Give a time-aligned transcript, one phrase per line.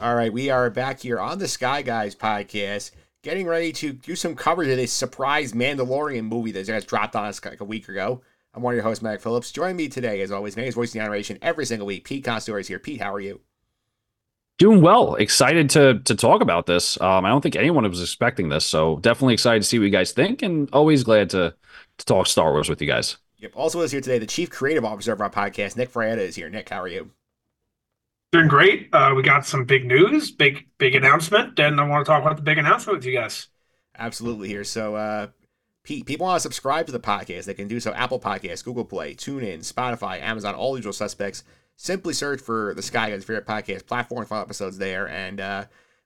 [0.00, 4.16] All right, we are back here on the Sky Guys podcast, getting ready to do
[4.16, 7.86] some coverage of this surprise Mandalorian movie that just dropped on us like a week
[7.86, 8.22] ago.
[8.54, 9.52] I'm one of your hosts, Mike Phillips.
[9.52, 12.04] Join me today, as always, Manny's Voice of the Generation every single week.
[12.04, 12.78] Pete Consadori is here.
[12.78, 13.42] Pete, how are you?
[14.56, 15.16] Doing well.
[15.16, 16.98] Excited to to talk about this.
[16.98, 19.90] Um, I don't think anyone was expecting this, so definitely excited to see what you
[19.90, 21.54] guys think, and always glad to
[21.98, 23.18] to talk Star Wars with you guys.
[23.36, 23.52] Yep.
[23.54, 26.48] Also is here today the Chief Creative Officer of our podcast, Nick Fraietta, is here.
[26.48, 27.10] Nick, how are you?
[28.32, 28.88] Doing great.
[28.92, 32.36] Uh, we got some big news, big big announcement, and I want to talk about
[32.36, 33.48] the big announcement with you guys.
[33.98, 34.62] Absolutely here.
[34.62, 35.28] So, uh,
[35.82, 37.46] Pete, people want to subscribe to the podcast.
[37.46, 41.42] They can do so Apple Podcasts, Google Play, TuneIn, Spotify, Amazon, all usual suspects.
[41.74, 45.64] Simply search for the Sky Guys favorite podcast platform, find episodes there, and uh,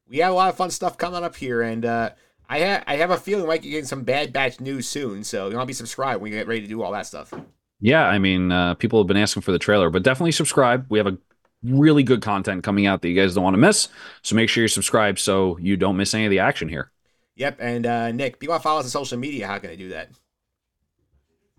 [0.08, 1.60] we have a lot of fun stuff coming up here.
[1.60, 2.10] And uh,
[2.48, 5.24] I have I have a feeling we might be getting some Bad Batch news soon.
[5.24, 7.34] So you want to be subscribed when we get ready to do all that stuff.
[7.80, 10.86] Yeah, I mean, uh, people have been asking for the trailer, but definitely subscribe.
[10.88, 11.18] We have a
[11.64, 13.88] really good content coming out that you guys don't want to miss.
[14.22, 16.90] So make sure you're subscribed so you don't miss any of the action here.
[17.36, 17.58] Yep.
[17.60, 19.46] And uh, Nick, people want to follow us on social media.
[19.46, 20.10] How can they do that?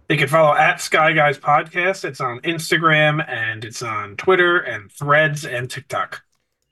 [0.08, 2.06] They can follow at Sky Guys Podcast.
[2.06, 6.24] It's on Instagram and it's on Twitter and Threads and TikTok.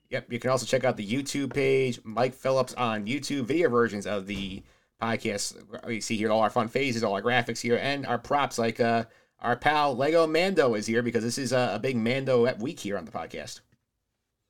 [0.09, 0.31] Yep.
[0.31, 4.27] You can also check out the YouTube page, Mike Phillips on YouTube, video versions of
[4.27, 4.61] the
[5.02, 5.55] podcast.
[5.89, 8.79] You see here all our fun phases, all our graphics here, and our props like
[8.79, 9.05] uh,
[9.44, 12.97] our pal Lego Mando is here because this is a, a big Mando week here
[12.97, 13.59] on the podcast.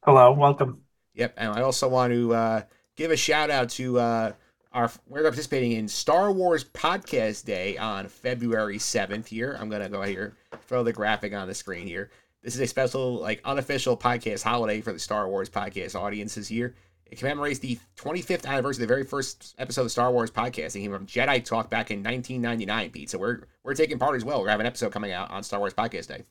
[0.03, 0.83] Hello, welcome.
[1.15, 2.61] Yep, and I also want to uh,
[2.95, 4.31] give a shout out to uh,
[4.71, 9.27] our we're participating in Star Wars Podcast Day on February seventh.
[9.27, 10.35] Here, I'm gonna go here
[10.67, 12.09] throw the graphic on the screen here.
[12.41, 16.75] This is a special, like, unofficial podcast holiday for the Star Wars podcast audiences here.
[17.13, 20.75] It commemorates the 25th anniversary of the very first episode of Star Wars podcast.
[20.75, 23.11] It came from Jedi Talk back in 1999, Pete.
[23.11, 24.41] So we're we're taking part as well.
[24.41, 26.23] We're having an episode coming out on Star Wars Podcast Day.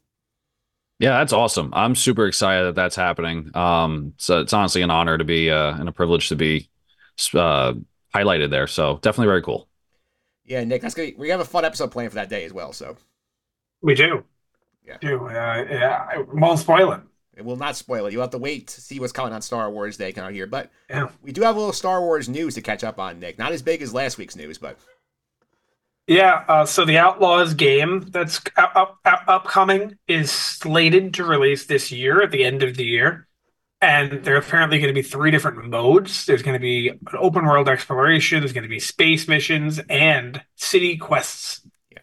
[0.99, 1.71] Yeah, that's awesome.
[1.73, 3.57] I'm super excited that that's happening.
[3.57, 6.69] Um, so it's honestly an honor to be uh, and a privilege to be
[7.33, 7.75] uh,
[8.13, 8.67] highlighted there.
[8.67, 9.69] So definitely very cool.
[10.45, 12.53] Yeah, Nick, that's gonna be, we have a fun episode planned for that day as
[12.53, 12.73] well.
[12.73, 12.97] So
[13.83, 14.25] we do.
[14.85, 14.97] Yeah.
[15.01, 16.09] Do uh, yeah.
[16.11, 17.03] I won't spoil it.
[17.35, 18.13] It will not spoil it.
[18.13, 20.47] You'll have to wait to see what's coming on Star Wars Day coming out here.
[20.47, 21.09] But yeah.
[21.23, 23.39] we do have a little Star Wars news to catch up on, Nick.
[23.39, 24.79] Not as big as last week's news, but
[26.07, 26.45] yeah.
[26.47, 31.91] Uh, so the Outlaws game that's up, up, up, upcoming is slated to release this
[31.91, 33.27] year at the end of the year,
[33.81, 36.27] and there are apparently going to be three different modes.
[36.27, 38.41] There's going to be an open world exploration.
[38.41, 41.63] There's going to be space missions and city quests.
[41.91, 42.01] Yeah.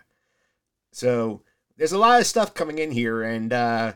[0.91, 1.44] So
[1.78, 3.53] there's a lot of stuff coming in here, and.
[3.53, 3.94] uh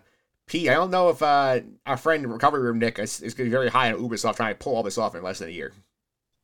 [0.55, 3.55] I don't know if uh, our friend Recovery Room Nick is, is going to be
[3.55, 5.73] very high on Ubisoft trying to pull all this off in less than a year.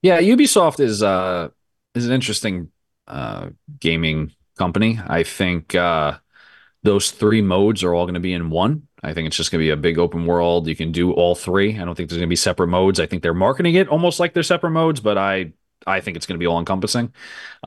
[0.01, 1.49] Yeah, Ubisoft is uh
[1.93, 2.71] is an interesting
[3.07, 3.49] uh
[3.79, 4.99] gaming company.
[5.05, 6.17] I think uh
[6.83, 8.87] those three modes are all going to be in one.
[9.03, 10.67] I think it's just going to be a big open world.
[10.67, 11.77] You can do all three.
[11.77, 12.99] I don't think there's going to be separate modes.
[12.99, 15.53] I think they're marketing it almost like they're separate modes, but I
[15.85, 17.13] I think it's going to be all encompassing.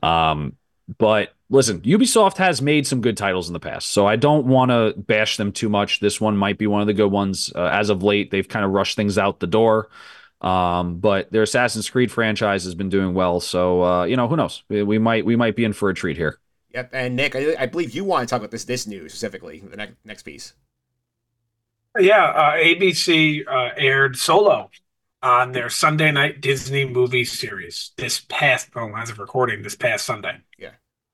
[0.01, 0.57] Um,
[0.97, 4.71] but listen, Ubisoft has made some good titles in the past, so I don't want
[4.71, 5.99] to bash them too much.
[5.99, 7.51] This one might be one of the good ones.
[7.55, 9.89] Uh, as of late, they've kind of rushed things out the door.
[10.41, 14.35] Um, but their Assassin's Creed franchise has been doing well, so uh, you know who
[14.35, 14.63] knows?
[14.67, 16.37] We, we, might we might be in for a treat here.
[16.73, 19.59] Yep, and Nick, I, I believe you want to talk about this this news specifically,
[19.59, 20.53] the next next piece.
[21.97, 24.69] Yeah, uh, ABC uh, aired Solo
[25.21, 30.05] on their Sunday night Disney movie series this past, well, as of recording, this past
[30.05, 30.37] Sunday.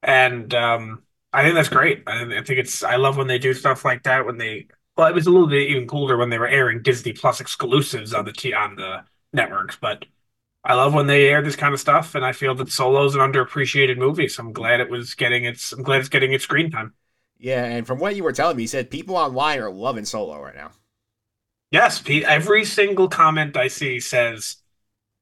[0.04, 2.04] And um, I think that's great.
[2.08, 4.68] I, I think it's, I love when they do stuff like that when they,
[4.98, 8.14] well, it was a little bit even cooler when they were airing Disney Plus exclusives
[8.14, 10.06] on the t- on the networks, but
[10.64, 13.16] I love when they air this kind of stuff, and I feel that Solo is
[13.16, 15.72] an underappreciated movie, so I'm glad it was getting its.
[15.72, 16.94] I'm glad it's getting its screen time.
[17.38, 20.40] Yeah, and from what you were telling me, you said people online are loving Solo
[20.42, 20.72] right now.
[21.72, 22.24] Yes, Pete.
[22.24, 24.58] Every single comment I see says,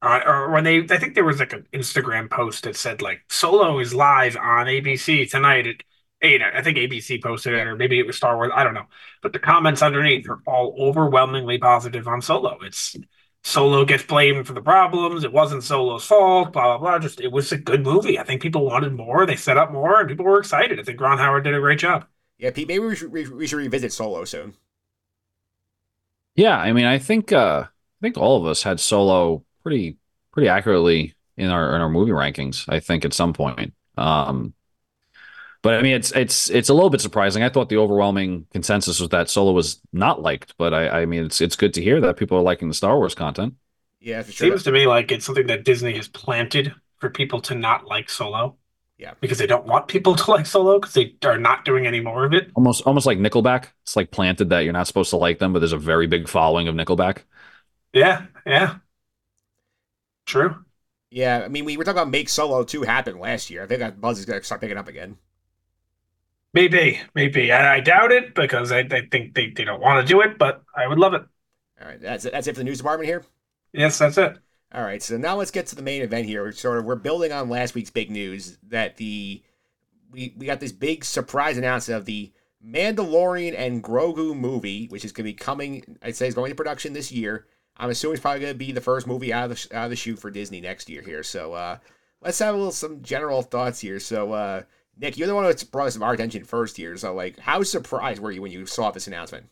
[0.00, 3.22] uh, or when they, I think there was like an Instagram post that said like
[3.28, 5.76] Solo is live on ABC tonight at
[6.22, 6.40] eight.
[6.42, 8.52] I think ABC posted it, or maybe it was Star Wars.
[8.54, 8.86] I don't know.
[9.22, 12.58] But the comments underneath are all overwhelmingly positive on Solo.
[12.62, 12.96] It's
[13.42, 15.24] Solo gets blamed for the problems.
[15.24, 16.52] It wasn't Solo's fault.
[16.52, 16.98] Blah blah blah.
[17.00, 18.18] Just it was a good movie.
[18.18, 19.26] I think people wanted more.
[19.26, 20.78] They set up more, and people were excited.
[20.78, 22.06] I think Ron Howard did a great job.
[22.38, 22.68] Yeah, Pete.
[22.68, 24.54] Maybe we should, we should revisit Solo soon.
[26.36, 29.96] Yeah, I mean, I think uh, I think all of us had Solo pretty
[30.32, 32.64] pretty accurately in our in our movie rankings.
[32.68, 33.74] I think at some point.
[33.96, 34.54] Um,
[35.62, 37.42] but I mean, it's it's it's a little bit surprising.
[37.42, 41.24] I thought the overwhelming consensus was that Solo was not liked, but I, I mean,
[41.24, 43.54] it's it's good to hear that people are liking the Star Wars content.
[44.00, 44.50] Yeah, it sure.
[44.50, 48.08] seems to me like it's something that Disney has planted for people to not like
[48.08, 48.56] Solo.
[48.98, 52.00] Yeah, because they don't want people to like Solo because they are not doing any
[52.00, 52.52] more of it.
[52.54, 53.66] Almost almost like Nickelback.
[53.82, 56.28] It's like planted that you're not supposed to like them, but there's a very big
[56.28, 57.22] following of Nickelback.
[57.92, 58.76] Yeah, yeah.
[60.28, 60.62] True.
[61.10, 63.62] Yeah, I mean, we were talking about Make Solo 2 happen last year.
[63.62, 65.16] I think that buzz is going to start picking up again.
[66.52, 67.50] Maybe, maybe.
[67.50, 70.36] I, I doubt it because I, I think they, they don't want to do it,
[70.36, 71.22] but I would love it.
[71.80, 72.32] All right, that's it.
[72.32, 73.24] That's it for the news department here.
[73.72, 74.36] Yes, that's it.
[74.74, 76.42] All right, so now let's get to the main event here.
[76.42, 79.42] We're sort of we're building on last week's big news that the
[80.10, 82.32] we we got this big surprise announcement of the
[82.66, 85.96] Mandalorian and Grogu movie, which is going to be coming.
[86.02, 87.46] I'd say is going to production this year.
[87.78, 89.90] I'm assuming it's probably going to be the first movie out of the out of
[89.90, 91.22] the shoot for Disney next year here.
[91.22, 91.78] So uh,
[92.20, 94.00] let's have a little some general thoughts here.
[94.00, 94.62] So uh,
[94.98, 96.96] Nick, you're the one who brought some our attention first here.
[96.96, 99.46] So like, how surprised were you when you saw this announcement?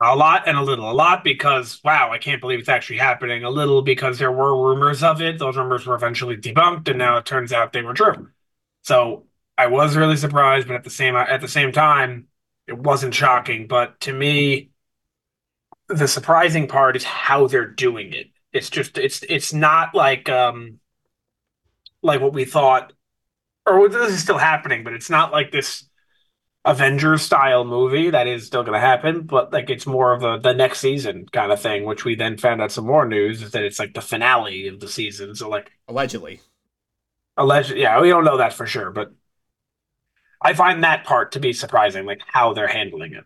[0.00, 0.90] A lot and a little.
[0.90, 3.44] A lot because wow, I can't believe it's actually happening.
[3.44, 5.38] A little because there were rumors of it.
[5.38, 8.28] Those rumors were eventually debunked, and now it turns out they were true.
[8.82, 9.26] So
[9.56, 12.26] I was really surprised, but at the same at the same time,
[12.66, 13.68] it wasn't shocking.
[13.68, 14.70] But to me,
[15.88, 18.28] the surprising part is how they're doing it.
[18.52, 20.78] It's just it's it's not like um
[22.02, 22.92] like what we thought,
[23.66, 25.88] or this is still happening, but it's not like this
[26.64, 30.38] Avengers style movie that is still going to happen, but like it's more of the
[30.38, 31.84] the next season kind of thing.
[31.84, 34.80] Which we then found out some more news is that it's like the finale of
[34.80, 35.34] the season.
[35.34, 36.40] So like allegedly,
[37.36, 39.12] alleged, yeah, we don't know that for sure, but
[40.40, 43.24] I find that part to be surprising, like how they're handling it.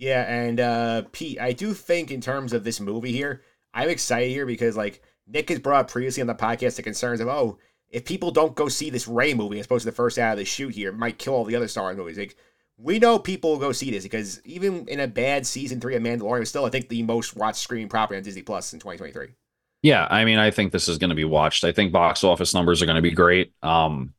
[0.00, 3.42] Yeah, and uh, Pete, I do think in terms of this movie here,
[3.74, 7.28] I'm excited here because like Nick has brought previously on the podcast the concerns of
[7.28, 7.58] oh,
[7.90, 10.38] if people don't go see this Rey movie as opposed to the first out of
[10.38, 12.16] the shoot here, might kill all the other Star Wars movies.
[12.16, 12.34] Like
[12.78, 16.02] we know people will go see this because even in a bad season three of
[16.02, 19.34] Mandalorian, was still I think the most watched screen property on Disney Plus in 2023.
[19.82, 21.62] Yeah, I mean, I think this is going to be watched.
[21.62, 23.52] I think box office numbers are going to be great.
[23.62, 24.14] Um,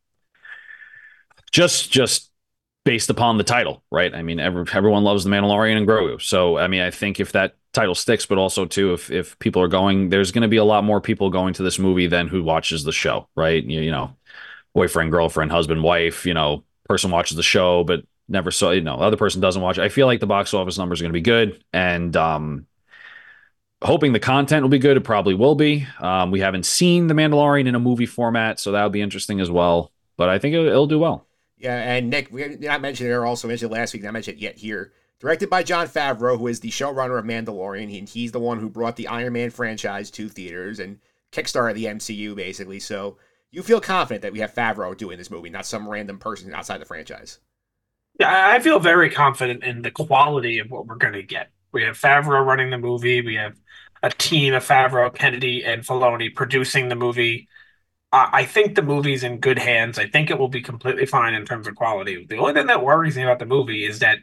[1.51, 2.30] just just
[2.83, 4.13] based upon the title, right?
[4.13, 6.21] I mean, every, everyone loves the Mandalorian and Grogu.
[6.21, 9.61] So, I mean, I think if that title sticks, but also too, if if people
[9.61, 12.27] are going, there's going to be a lot more people going to this movie than
[12.27, 13.63] who watches the show, right?
[13.63, 14.15] You, you know,
[14.73, 16.25] boyfriend, girlfriend, husband, wife.
[16.25, 18.71] You know, person watches the show, but never saw.
[18.71, 19.77] You know, the other person doesn't watch.
[19.79, 22.65] I feel like the box office numbers are going to be good, and um,
[23.83, 24.97] hoping the content will be good.
[24.97, 25.87] It probably will be.
[25.99, 29.51] Um, we haven't seen the Mandalorian in a movie format, so that'll be interesting as
[29.51, 29.91] well.
[30.17, 31.27] But I think it'll, it'll do well.
[31.61, 34.37] Yeah, and Nick, we not mention it, or also mentioned it last week, not mentioned
[34.37, 34.93] it yet here.
[35.19, 37.95] Directed by Jon Favreau, who is the showrunner of Mandalorian.
[37.99, 40.97] and he's the one who brought the Iron Man franchise to theaters and
[41.31, 42.79] kickstarted the MCU, basically.
[42.79, 43.17] So
[43.51, 46.81] you feel confident that we have Favreau doing this movie, not some random person outside
[46.81, 47.37] the franchise.
[48.19, 51.51] Yeah, I feel very confident in the quality of what we're going to get.
[51.71, 53.21] We have Favreau running the movie.
[53.21, 53.55] We have
[54.01, 57.47] a team of Favreau, Kennedy, and Filoni producing the movie.
[58.13, 59.97] I think the movie's in good hands.
[59.97, 62.25] I think it will be completely fine in terms of quality.
[62.25, 64.19] The only thing that worries me about the movie is that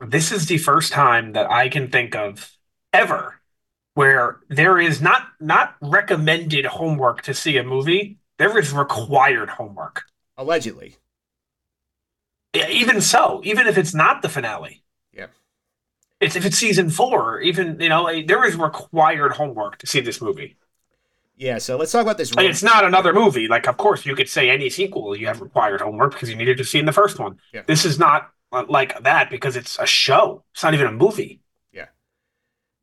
[0.00, 2.52] this is the first time that I can think of
[2.92, 3.40] ever
[3.94, 8.18] where there is not not recommended homework to see a movie.
[8.38, 10.04] There is required homework.
[10.36, 10.96] Allegedly.
[12.54, 14.82] Even so, even if it's not the finale.
[15.12, 15.26] Yeah.
[16.20, 20.20] It's if it's season four, even you know, there is required homework to see this
[20.20, 20.56] movie.
[21.40, 22.34] Yeah, so let's talk about this.
[22.34, 23.48] Like, it's not another movie.
[23.48, 26.58] Like, of course, you could say any sequel you have required homework because you needed
[26.58, 27.40] to see in the first one.
[27.54, 27.62] Yeah.
[27.66, 30.44] This is not uh, like that because it's a show.
[30.52, 31.40] It's not even a movie.
[31.72, 31.86] Yeah.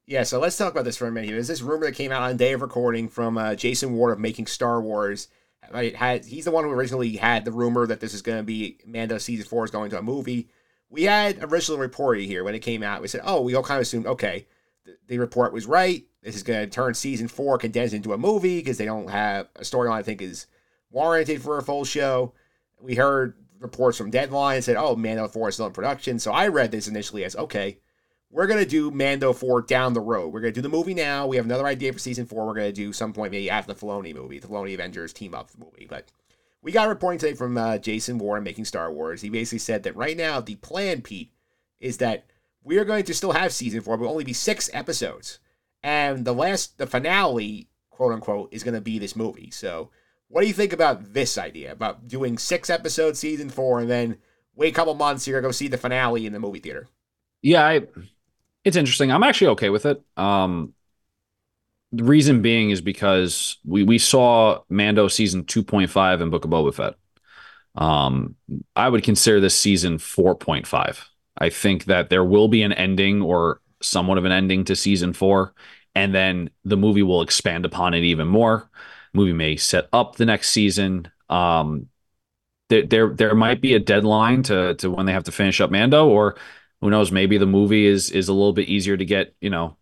[0.07, 1.30] Yeah, so let's talk about this for a minute.
[1.30, 4.19] There's this rumor that came out on day of recording from uh, Jason Ward of
[4.19, 5.28] Making Star Wars.
[5.71, 8.44] Right, had he's the one who originally had the rumor that this is going to
[8.44, 10.47] be Mando season four is going to a movie.
[10.90, 13.02] We had originally reported here when it came out.
[13.02, 14.47] We said, oh, we all kind of assumed, okay,
[14.85, 18.17] the, the report was right this is going to turn season four condensed into a
[18.17, 20.45] movie because they don't have a storyline I think is
[20.91, 22.33] warranted for a full show.
[22.81, 26.49] We heard reports from Deadline said, "Oh, Mando Four is still in production." So I
[26.49, 27.79] read this initially as, "Okay,
[28.29, 30.33] we're gonna do Mando Four down the road.
[30.33, 31.27] We're gonna do the movie now.
[31.27, 32.45] We have another idea for season four.
[32.45, 35.49] We're gonna do some point maybe after the Filoni movie, the Filoni Avengers team up
[35.57, 36.11] movie." But
[36.61, 39.21] we got reporting today from uh, Jason Warren making Star Wars.
[39.21, 41.31] He basically said that right now the plan, Pete,
[41.79, 42.25] is that
[42.63, 45.39] we are going to still have season four, but only be six episodes
[45.87, 49.49] and the last, the finale, quote unquote, is going to be this movie.
[49.51, 49.89] So,
[50.27, 54.17] what do you think about this idea about doing six episodes, season four, and then
[54.53, 56.89] wait a couple months, gonna go see the finale in the movie theater?
[57.41, 57.83] Yeah, I,
[58.65, 59.13] it's interesting.
[59.13, 60.03] I'm actually okay with it.
[60.17, 60.73] Um,
[61.94, 66.73] the reason being is because we we saw Mando season 2.5 in Book of Boba
[66.73, 66.95] Fett.
[67.75, 68.35] Um,
[68.75, 71.06] I would consider this season 4.5.
[71.37, 75.13] I think that there will be an ending or somewhat of an ending to season
[75.13, 75.53] four,
[75.97, 78.69] and then the movie will expand upon it even more.
[79.13, 81.11] movie may set up the next season.
[81.27, 81.89] Um,
[82.69, 85.71] there, there, there might be a deadline to to when they have to finish up
[85.71, 86.37] Mando, or
[86.81, 89.77] who knows, maybe the movie is is a little bit easier to get, you know,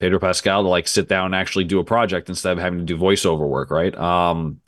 [0.00, 2.84] Pedro Pascal to like sit down and actually do a project instead of having to
[2.84, 3.94] do voiceover work, right?
[3.96, 4.60] Um,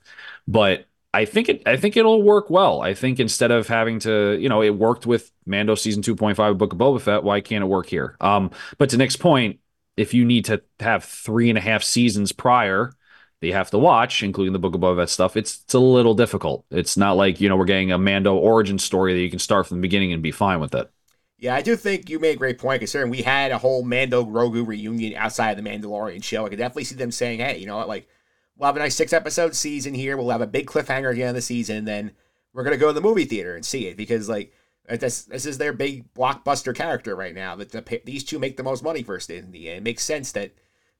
[0.49, 2.83] but I think it I think it'll work well.
[2.83, 6.73] I think instead of having to, you know, it worked with Mando season 2.5 Book
[6.73, 8.17] of Boba Fett, why can't it work here?
[8.21, 9.61] Um, but to Nick's point,
[9.99, 12.93] if you need to have three and a half seasons prior
[13.40, 15.78] that you have to watch, including the Book of Boba Fett stuff, it's it's a
[15.78, 16.64] little difficult.
[16.71, 19.67] It's not like, you know, we're getting a Mando origin story that you can start
[19.67, 20.90] from the beginning and be fine with it.
[21.38, 24.25] Yeah, I do think you made a great point considering we had a whole Mando
[24.25, 26.45] Grogu reunion outside of the Mandalorian show.
[26.45, 28.09] I could definitely see them saying, hey, you know what, like,
[28.57, 30.17] we'll have a nice six episode season here.
[30.17, 32.11] We'll have a big cliffhanger end of the season, then
[32.52, 34.52] we're gonna go to the movie theater and see it because like
[34.97, 37.57] this this is their big blockbuster character right now.
[37.57, 40.52] That the, these two make the most money for Disney, and it makes sense that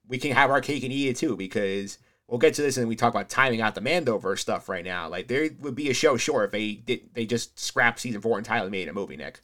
[0.07, 2.89] we can have our cake and eat it too because we'll get to this and
[2.89, 5.09] we talk about timing out the Mandoverse stuff right now.
[5.09, 8.39] Like there would be a show sure if they did they just scrapped season four
[8.39, 9.41] entirely made a movie, Nick.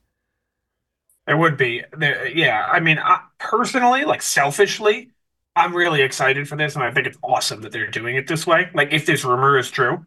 [1.26, 1.82] It would be.
[1.96, 2.66] There, yeah.
[2.70, 5.10] I mean, I, personally, like selfishly,
[5.56, 8.46] I'm really excited for this, and I think it's awesome that they're doing it this
[8.46, 8.68] way.
[8.74, 10.04] Like, if this rumor is true,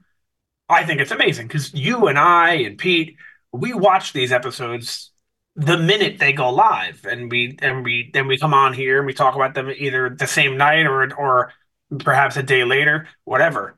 [0.70, 3.16] I think it's amazing because you and I and Pete,
[3.52, 5.12] we watch these episodes
[5.56, 9.08] the minute they go live, and we and we then we come on here and
[9.08, 11.54] we talk about them either the same night or or
[12.00, 13.78] perhaps a day later, whatever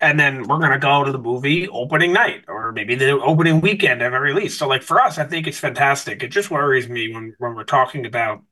[0.00, 4.02] and then we're gonna go to the movie opening night or maybe the opening weekend
[4.02, 6.22] of very release So like for us, I think it's fantastic.
[6.22, 8.42] It just worries me when when we're talking about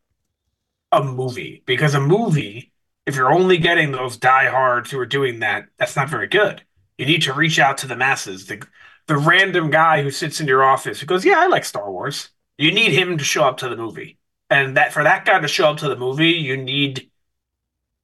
[0.92, 2.72] a movie because a movie,
[3.06, 6.62] if you're only getting those diehards who are doing that, that's not very good.
[6.96, 8.46] You need to reach out to the masses.
[8.46, 8.62] The
[9.08, 12.30] the random guy who sits in your office who goes, "Yeah, I like Star Wars."
[12.58, 14.18] You need him to show up to the movie,
[14.50, 17.10] and that for that guy to show up to the movie, you need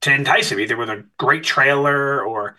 [0.02, 2.56] to entice him either with a great trailer or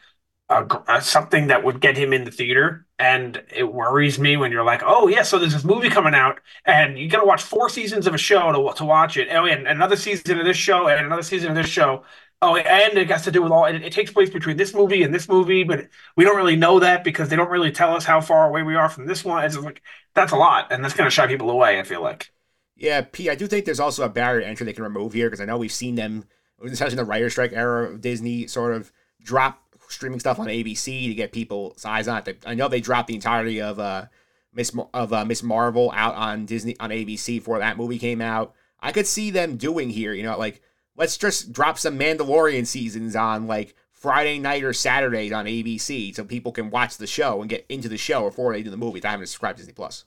[0.49, 2.85] a, something that would get him in the theater.
[2.97, 6.39] And it worries me when you're like, oh, yeah, so there's this movie coming out,
[6.65, 9.27] and you got to watch four seasons of a show to, to watch it.
[9.31, 12.03] Oh, and another season of this show, and another season of this show.
[12.41, 13.65] Oh, and it has to do with all.
[13.65, 16.79] It, it takes place between this movie and this movie, but we don't really know
[16.79, 19.43] that because they don't really tell us how far away we are from this one.
[19.43, 19.81] It's like
[20.13, 21.79] that's a lot, and that's going to shy people away.
[21.79, 22.31] I feel like.
[22.75, 23.29] Yeah, P.
[23.29, 25.45] I do think there's also a barrier to entry they can remove here because I
[25.45, 26.25] know we've seen them,
[26.63, 28.91] especially in the writer strike era of Disney, sort of
[29.23, 32.43] drop streaming stuff on ABC to get people's eyes on it.
[32.45, 34.05] I know they dropped the entirety of uh
[34.53, 38.53] Miss of uh, Miss Marvel out on Disney on ABC before that movie came out.
[38.79, 40.61] I could see them doing here, you know, like
[40.95, 46.23] let's just drop some Mandalorian seasons on like Friday night or Saturday on ABC so
[46.23, 49.03] people can watch the show and get into the show before they do the movie.
[49.03, 50.05] I haven't subscribed to Disney Plus.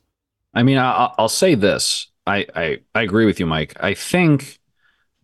[0.55, 2.09] I mean, I, will say this.
[2.27, 3.75] I, I I agree with you, Mike.
[3.81, 4.61] I think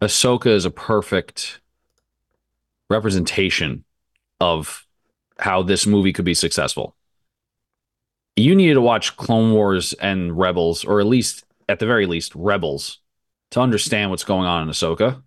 [0.00, 1.60] Ahsoka is a perfect
[2.90, 3.84] representation
[4.40, 4.86] of
[5.38, 6.96] how this movie could be successful.
[8.36, 12.34] You needed to watch Clone Wars and Rebels, or at least, at the very least,
[12.34, 12.98] Rebels,
[13.52, 15.22] to understand what's going on in Ahsoka.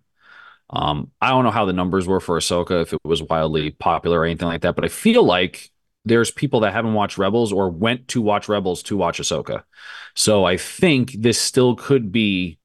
[0.70, 4.20] Um, I don't know how the numbers were for Ahsoka, if it was wildly popular
[4.20, 5.70] or anything like that, but I feel like
[6.04, 9.62] there's people that haven't watched Rebels or went to watch Rebels to watch Ahsoka.
[10.14, 12.58] So I think this still could be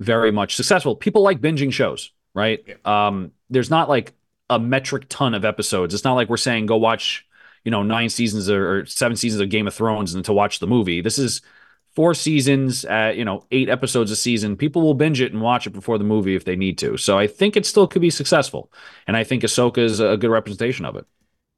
[0.00, 0.96] very much successful.
[0.96, 2.64] People like binging shows, right?
[2.66, 2.74] Yeah.
[2.84, 4.12] Um, there's not like
[4.50, 5.94] a metric ton of episodes.
[5.94, 7.26] It's not like we're saying go watch,
[7.64, 10.66] you know, nine seasons or seven seasons of Game of Thrones and to watch the
[10.66, 11.00] movie.
[11.00, 11.42] This is
[11.94, 14.56] four seasons at, you know, eight episodes a season.
[14.56, 16.96] People will binge it and watch it before the movie if they need to.
[16.96, 18.72] So I think it still could be successful.
[19.06, 21.06] And I think Ahsoka is a good representation of it.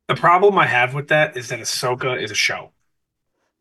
[0.08, 2.70] The problem I have with that is that Ahsoka is a show.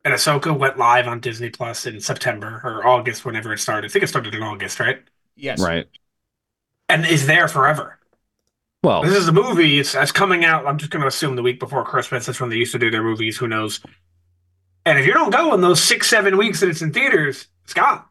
[0.03, 3.89] And Ahsoka went live on Disney Plus in September or August, whenever it started.
[3.89, 5.01] I think it started in August, right?
[5.35, 5.59] Yes.
[5.59, 5.87] Right.
[6.87, 7.97] And is there forever.
[8.83, 9.79] Well, this is a movie.
[9.79, 10.67] It's, it's coming out.
[10.67, 12.27] I'm just going to assume the week before Christmas.
[12.27, 13.35] That's when they used to do their movies.
[13.37, 13.79] Who knows?
[14.85, 17.73] And if you don't go in those six, seven weeks that it's in theaters, it's
[17.73, 18.03] gone.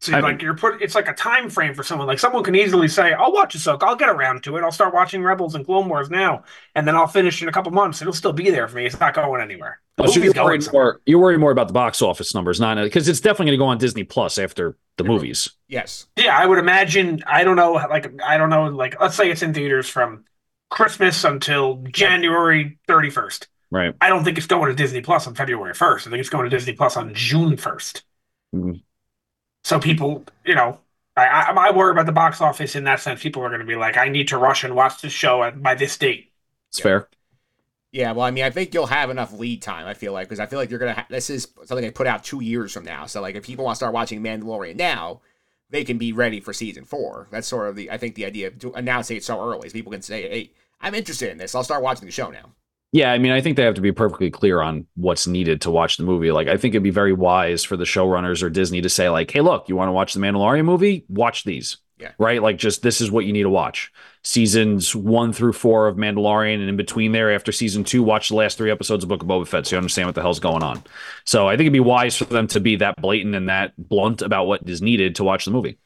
[0.00, 0.80] So I like you're put.
[0.80, 2.06] It's like a time frame for someone.
[2.06, 3.82] Like someone can easily say, "I'll watch Ahsoka.
[3.82, 4.62] I'll get around to it.
[4.62, 6.44] I'll start watching Rebels and Clone Wars now,
[6.76, 8.00] and then I'll finish in a couple months.
[8.00, 8.86] It'll still be there for me.
[8.86, 11.00] It's not going anywhere." Oh, so you're worried more.
[11.04, 13.66] You're worried more about the box office numbers, not because it's definitely going to go
[13.66, 15.50] on Disney Plus after the movies.
[15.66, 16.06] Yes.
[16.14, 17.24] Yeah, I would imagine.
[17.26, 17.72] I don't know.
[17.72, 18.66] Like I don't know.
[18.66, 20.24] Like let's say it's in theaters from
[20.70, 23.48] Christmas until January 31st.
[23.70, 23.94] Right.
[24.00, 26.06] I don't think it's going to Disney Plus on February 1st.
[26.06, 28.02] I think it's going to Disney Plus on June 1st.
[28.54, 28.72] Mm-hmm.
[29.64, 30.78] So people, you know,
[31.16, 33.22] I, I, I worry about the box office in that sense.
[33.22, 35.74] People are going to be like, I need to rush and watch this show by
[35.74, 36.32] this date.
[36.70, 36.82] It's yeah.
[36.82, 37.08] fair.
[37.90, 39.86] Yeah, well, I mean, I think you'll have enough lead time.
[39.86, 40.92] I feel like because I feel like you're gonna.
[40.92, 43.06] Ha- this is something they put out two years from now.
[43.06, 45.22] So like, if people want to start watching Mandalorian now,
[45.70, 47.28] they can be ready for season four.
[47.30, 49.92] That's sort of the I think the idea of announcing it so early, so people
[49.92, 50.50] can say, hey,
[50.82, 51.54] I'm interested in this.
[51.54, 52.52] I'll start watching the show now.
[52.92, 55.70] Yeah, I mean, I think they have to be perfectly clear on what's needed to
[55.70, 56.32] watch the movie.
[56.32, 59.30] Like, I think it'd be very wise for the showrunners or Disney to say, like,
[59.30, 61.04] "Hey, look, you want to watch the Mandalorian movie?
[61.08, 61.78] Watch these.
[61.98, 62.12] Yeah.
[62.18, 62.40] Right?
[62.40, 63.92] Like just this is what you need to watch.
[64.22, 68.36] Seasons one through four of Mandalorian, and in between there, after season two, watch the
[68.36, 70.62] last three episodes of Book of Boba Fett so you understand what the hell's going
[70.62, 70.82] on.
[71.24, 74.22] So I think it'd be wise for them to be that blatant and that blunt
[74.22, 75.78] about what is needed to watch the movie.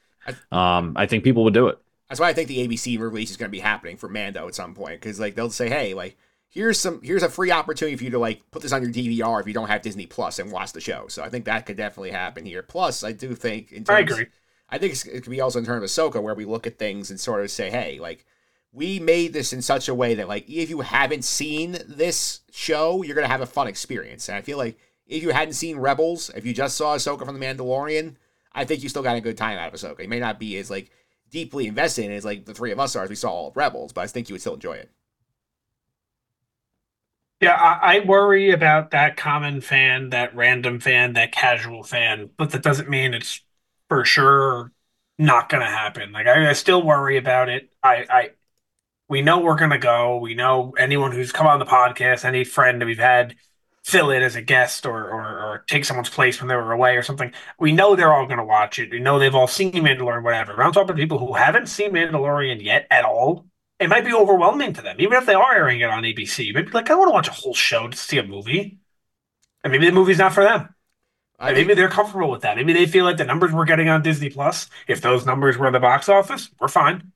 [0.51, 1.79] Um, I think people would do it.
[2.09, 4.55] That's why I think the ABC release is going to be happening for Mando at
[4.55, 6.19] some point because like they'll say, hey, like
[6.53, 9.41] here's some here's a free opportunity for you to like put this on your DVR
[9.41, 11.07] if you don't have Disney Plus and watch the show.
[11.09, 12.63] So I think that could definitely happen here.
[12.63, 14.27] Plus, I do think in terms, I agree.
[14.69, 17.11] I think it could be also in terms of Ahsoka where we look at things
[17.11, 18.25] and sort of say, hey, like
[18.73, 23.03] we made this in such a way that like if you haven't seen this show,
[23.03, 24.29] you're gonna have a fun experience.
[24.29, 27.39] And I feel like if you hadn't seen Rebels, if you just saw Ahsoka from
[27.39, 28.17] The Mandalorian,
[28.53, 30.03] I think you still got a good time out of Ahsoka.
[30.03, 30.91] You may not be as like
[31.31, 33.49] deeply invested in it as like the three of us are as we saw all
[33.49, 34.91] of Rebels, but I think you would still enjoy it.
[37.43, 42.51] Yeah, I, I worry about that common fan, that random fan, that casual fan, but
[42.51, 43.43] that doesn't mean it's
[43.89, 44.73] for sure
[45.19, 46.13] not going to happen.
[46.13, 47.71] Like I, I still worry about it.
[47.83, 48.31] I, I,
[49.09, 50.19] we know we're going to go.
[50.19, 53.37] We know anyone who's come on the podcast, any friend that we've had
[53.85, 56.97] fill in as a guest or, or, or take someone's place when they were away
[56.97, 57.33] or something.
[57.59, 58.93] We know they're all going to watch it.
[58.93, 60.55] We know they've all seen Mandalorian, whatever.
[60.57, 63.47] But I'm talking to people who haven't seen Mandalorian yet at all.
[63.83, 66.53] It might be overwhelming to them, even if they are airing it on ABC.
[66.53, 68.79] Maybe like I want to watch a whole show to see a movie,
[69.65, 70.75] and maybe the movie's not for them.
[71.39, 72.57] I And think, maybe they're comfortable with that.
[72.57, 75.67] Maybe they feel like the numbers we're getting on Disney Plus, if those numbers were
[75.69, 77.13] in the box office, we're fine.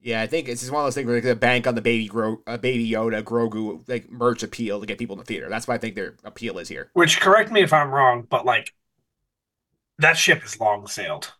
[0.00, 1.80] yeah, I think it's just one of those things where like the bank on the
[1.82, 5.48] baby Gro- uh, baby Yoda Grogu like merch appeal to get people in the theater.
[5.48, 6.90] That's why I think their appeal is here.
[6.94, 8.72] Which correct me if I'm wrong, but like
[9.98, 11.32] that ship has long sailed.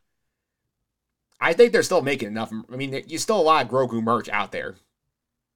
[1.45, 2.51] I think they're still making enough.
[2.73, 4.77] I mean, you still a lot of Grogu merch out there.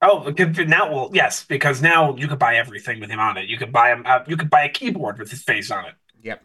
[0.03, 0.31] Oh,
[0.67, 3.49] now well, yes, because now you could buy everything with him on it.
[3.49, 4.03] You could buy him.
[4.05, 5.95] Uh, you could buy a keyboard with his face on it.
[6.23, 6.45] Yep.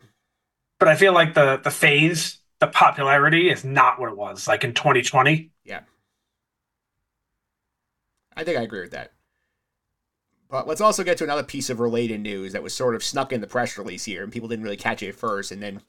[0.79, 4.63] But I feel like the the phase, the popularity is not what it was like
[4.63, 5.51] in 2020.
[5.65, 5.81] Yeah.
[8.37, 9.11] I think I agree with that.
[10.49, 13.33] But let's also get to another piece of related news that was sort of snuck
[13.33, 15.81] in the press release here, and people didn't really catch it at first, and then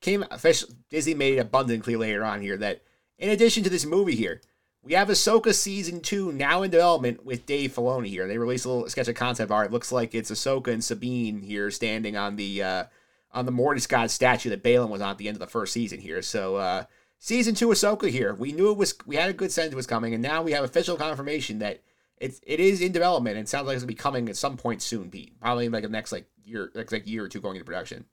[0.00, 0.70] came official.
[0.90, 2.82] Disney made it abundantly later on here that
[3.18, 4.40] in addition to this movie here,
[4.82, 8.28] we have Ahsoka season two now in development with Dave Filoni here.
[8.28, 9.66] They released a little sketch of concept art.
[9.66, 12.84] It looks like it's Ahsoka and Sabine here standing on the uh,
[13.32, 15.72] on the Mortis God statue that Baylan was on at the end of the first
[15.72, 16.22] season here.
[16.22, 16.84] So uh,
[17.18, 18.32] season two Ahsoka here.
[18.32, 18.94] We knew it was.
[19.06, 21.82] We had a good sense it was coming, and now we have official confirmation that
[22.18, 23.36] it's it is in development.
[23.36, 25.38] and sounds like it's gonna be coming at some point soon, Pete.
[25.40, 28.04] Probably like the next like year, like like year or two going into production.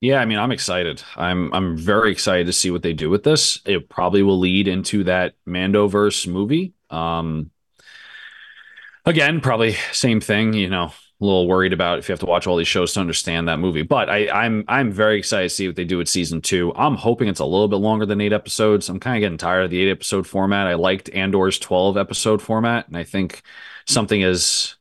[0.00, 1.02] Yeah, I mean, I'm excited.
[1.16, 3.60] I'm I'm very excited to see what they do with this.
[3.66, 6.72] It probably will lead into that Mandoverse movie.
[6.88, 7.50] Um,
[9.04, 10.52] again, probably same thing.
[10.54, 13.00] You know, a little worried about if you have to watch all these shows to
[13.00, 13.82] understand that movie.
[13.82, 16.72] But I, I'm I'm very excited to see what they do with season two.
[16.74, 18.88] I'm hoping it's a little bit longer than eight episodes.
[18.88, 20.66] I'm kind of getting tired of the eight episode format.
[20.66, 23.42] I liked Andor's 12 episode format, and I think
[23.86, 24.76] something as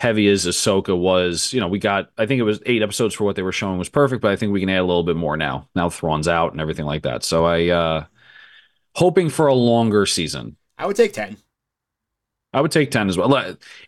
[0.00, 3.24] heavy as Ahsoka was, you know, we got I think it was eight episodes for
[3.24, 5.16] what they were showing was perfect, but I think we can add a little bit
[5.16, 5.68] more now.
[5.74, 7.22] Now Thrawn's out and everything like that.
[7.22, 8.04] So I uh
[8.94, 10.56] hoping for a longer season.
[10.78, 11.36] I would take ten.
[12.52, 13.32] I would take 10 as well.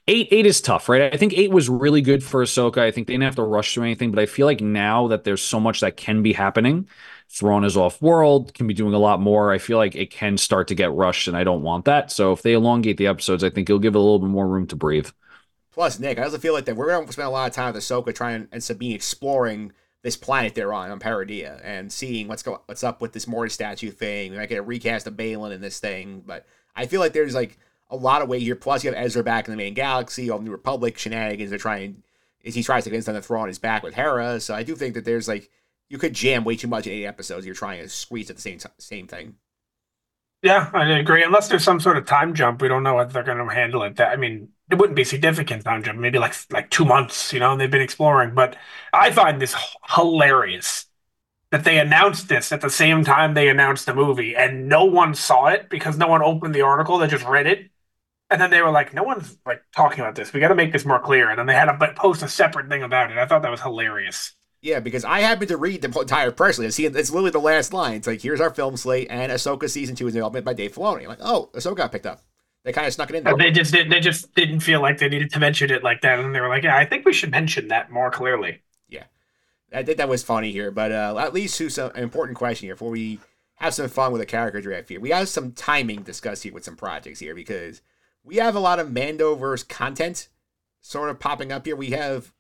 [0.07, 1.13] Eight, eight is tough, right?
[1.13, 2.79] I think eight was really good for Ahsoka.
[2.79, 5.25] I think they didn't have to rush through anything, but I feel like now that
[5.25, 6.87] there's so much that can be happening,
[7.29, 9.51] Thrawn is off world, can be doing a lot more.
[9.51, 12.13] I feel like it can start to get rushed, and I don't want that.
[12.13, 14.47] So if they elongate the episodes, I think it'll give it a little bit more
[14.47, 15.09] room to breathe.
[15.73, 17.83] Plus, Nick, I also feel like that we're gonna spend a lot of time with
[17.83, 22.61] Ahsoka trying and Sabine exploring this planet they're on on Peridea and seeing what's go
[22.67, 24.33] what's up with this Mortis statue thing.
[24.33, 27.35] We might get a recast of Baylan in this thing, but I feel like there's
[27.35, 27.59] like
[27.89, 28.57] a lot of weight here.
[28.57, 31.51] Plus, you have Ezra back in the main galaxy, all the New Republic shenanigans.
[31.51, 32.03] They're trying
[32.41, 34.41] he tries to convince them to Thrawn his back with Hera.
[34.41, 35.51] So I do think that there's like
[35.89, 37.47] you could jam way too much in eight episodes.
[37.47, 39.37] You're trying to squeeze at the same t- same thing.
[40.43, 41.23] Yeah, I agree.
[41.23, 43.85] Unless there's some sort of time jump, we don't know how they're going to handle
[43.85, 43.97] it.
[43.97, 47.33] That I mean, it wouldn't be significant time jump, maybe like like two months.
[47.33, 48.35] You know, and they've been exploring.
[48.35, 48.57] But
[48.93, 49.55] I find this
[49.95, 50.87] hilarious
[51.51, 55.15] that they announced this at the same time they announced the movie, and no one
[55.15, 56.99] saw it because no one opened the article.
[56.99, 57.71] They just read it,
[58.31, 60.33] and then they were like, "No one's like talking about this.
[60.33, 62.69] We got to make this more clear." And then they had to post a separate
[62.69, 63.19] thing about it.
[63.19, 64.35] I thought that was hilarious.
[64.63, 66.77] Yeah, because I happened to read the entire press release.
[66.77, 67.97] See, it's literally the last line.
[67.97, 71.03] It's like, here's our film slate, and Ahsoka season two is development by Dave Filoni.
[71.03, 72.23] I'm like, oh, Ahsoka got picked up.
[72.65, 73.37] They kind of snuck it in there.
[73.37, 73.91] They just did.
[73.91, 76.49] They just didn't feel like they needed to mention it like that, and they were
[76.49, 79.05] like, "Yeah, I think we should mention that more clearly." Yeah,
[79.73, 82.67] I think that was funny here, but uh, at least to some an important question
[82.67, 83.19] here before we
[83.57, 85.01] have some fun with the character draft here.
[85.01, 87.81] We have some timing discussed here with some projects here because
[88.25, 90.29] we have a lot of Mandoverse content
[90.81, 91.77] sort of popping up here.
[91.77, 92.33] We have,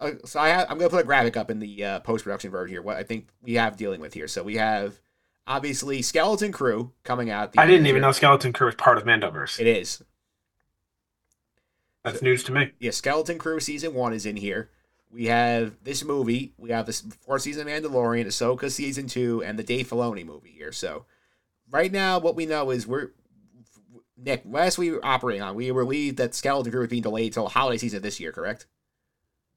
[0.00, 2.50] uh, so I have, I'm gonna put a graphic up in the uh, post production
[2.50, 2.82] version here.
[2.82, 4.28] What I think we have dealing with here.
[4.28, 5.00] So we have
[5.50, 7.58] obviously Skeleton Crew coming out.
[7.58, 9.58] I didn't even know Skeleton Crew was part of Mandoverse.
[9.58, 10.02] It is.
[12.04, 12.70] That's news to me.
[12.78, 14.70] Yeah, Skeleton Crew season one is in here.
[15.10, 16.52] We have this movie.
[16.56, 20.52] We have this four season of Mandalorian, Ahsoka season two, and the Dave Filoni movie
[20.52, 20.70] here.
[20.70, 21.04] So,
[21.68, 23.10] right now, what we know is we're
[24.16, 24.42] Nick.
[24.46, 27.48] Last we were operating on, we were relieved that Skeleton Crew was being delayed till
[27.48, 28.30] holiday season this year.
[28.30, 28.66] Correct?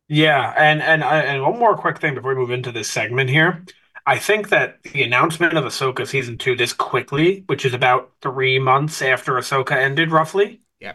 [0.07, 3.29] Yeah, and and uh, and one more quick thing before we move into this segment
[3.29, 3.63] here.
[4.05, 8.59] I think that the announcement of Ahsoka season two this quickly, which is about three
[8.59, 10.93] months after Ahsoka ended, roughly, yeah,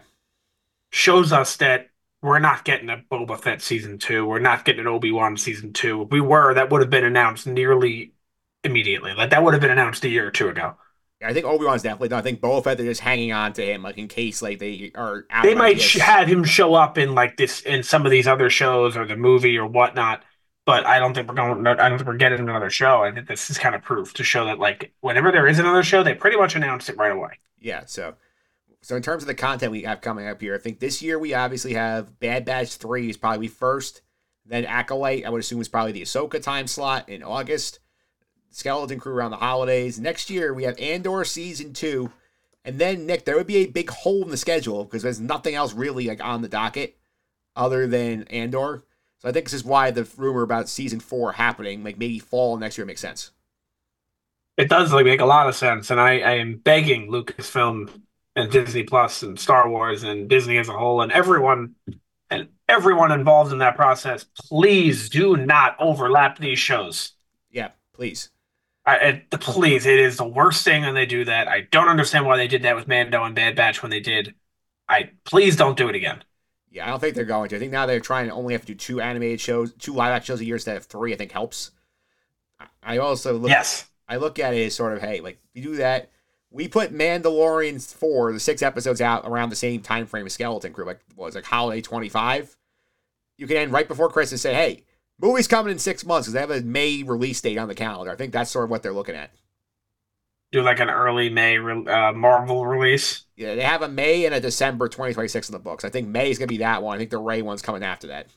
[0.90, 1.90] shows us that
[2.20, 4.26] we're not getting a Boba Fett season two.
[4.26, 6.02] We're not getting an Obi Wan season two.
[6.02, 8.12] If we were, that would have been announced nearly
[8.62, 9.14] immediately.
[9.14, 10.74] Like that would have been announced a year or two ago.
[11.20, 12.18] Yeah, I think Obi Wan's definitely done.
[12.18, 14.92] I think Boba Fett they're just hanging on to him, like in case like they
[14.94, 15.24] are.
[15.42, 18.50] they might sh- have him show up in like this in some of these other
[18.50, 20.22] shows or the movie or whatnot
[20.68, 21.66] but I don't think we're going.
[21.66, 23.02] I don't think we're getting another show.
[23.02, 25.82] I think this is kind of proof to show that like whenever there is another
[25.82, 27.38] show, they pretty much announce it right away.
[27.58, 27.86] Yeah.
[27.86, 28.16] So,
[28.82, 31.18] so in terms of the content we have coming up here, I think this year
[31.18, 34.02] we obviously have Bad Batch three is probably first,
[34.44, 35.24] then Acolyte.
[35.24, 37.78] I would assume is probably the Ahsoka time slot in August.
[38.50, 39.98] Skeleton Crew around the holidays.
[39.98, 42.12] Next year we have Andor season two,
[42.62, 45.54] and then Nick there would be a big hole in the schedule because there's nothing
[45.54, 46.98] else really like on the docket
[47.56, 48.84] other than Andor.
[49.18, 52.56] So I think this is why the rumor about season four happening, like maybe fall
[52.56, 53.32] next year, makes sense.
[54.56, 57.90] It does like make a lot of sense, and I, I am begging Lucasfilm
[58.34, 61.74] and Disney Plus and Star Wars and Disney as a whole and everyone
[62.30, 67.12] and everyone involved in that process, please do not overlap these shows.
[67.50, 68.30] Yeah, please.
[68.84, 71.48] I, it, please, it is the worst thing when they do that.
[71.48, 74.34] I don't understand why they did that with Mando and Bad Batch when they did.
[74.88, 76.22] I please don't do it again.
[76.70, 77.56] Yeah, I don't think they're going to.
[77.56, 80.12] I think now they're trying to only have to do two animated shows, two live
[80.12, 81.14] action shows a year instead of three.
[81.14, 81.70] I think helps.
[82.82, 83.50] I also look.
[83.50, 83.88] Yes.
[84.08, 86.10] I look at it as sort of, hey, like you do that.
[86.50, 90.72] We put Mandalorian four, the six episodes out around the same time frame as Skeleton
[90.72, 92.56] Crew, like was like holiday twenty five.
[93.36, 94.84] You can end right before Christmas and say, hey,
[95.20, 98.10] movie's coming in six months because they have a May release date on the calendar.
[98.10, 99.30] I think that's sort of what they're looking at
[100.52, 103.24] do like an early May uh, Marvel release.
[103.36, 105.84] Yeah, they have a May and a December 2026 in the books.
[105.84, 106.94] I think May is gonna be that one.
[106.94, 108.28] I think the Rey one's coming after that.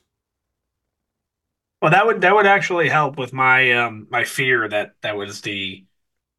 [1.82, 5.41] Well, that would that would actually help with my um my fear that that was
[5.41, 5.86] the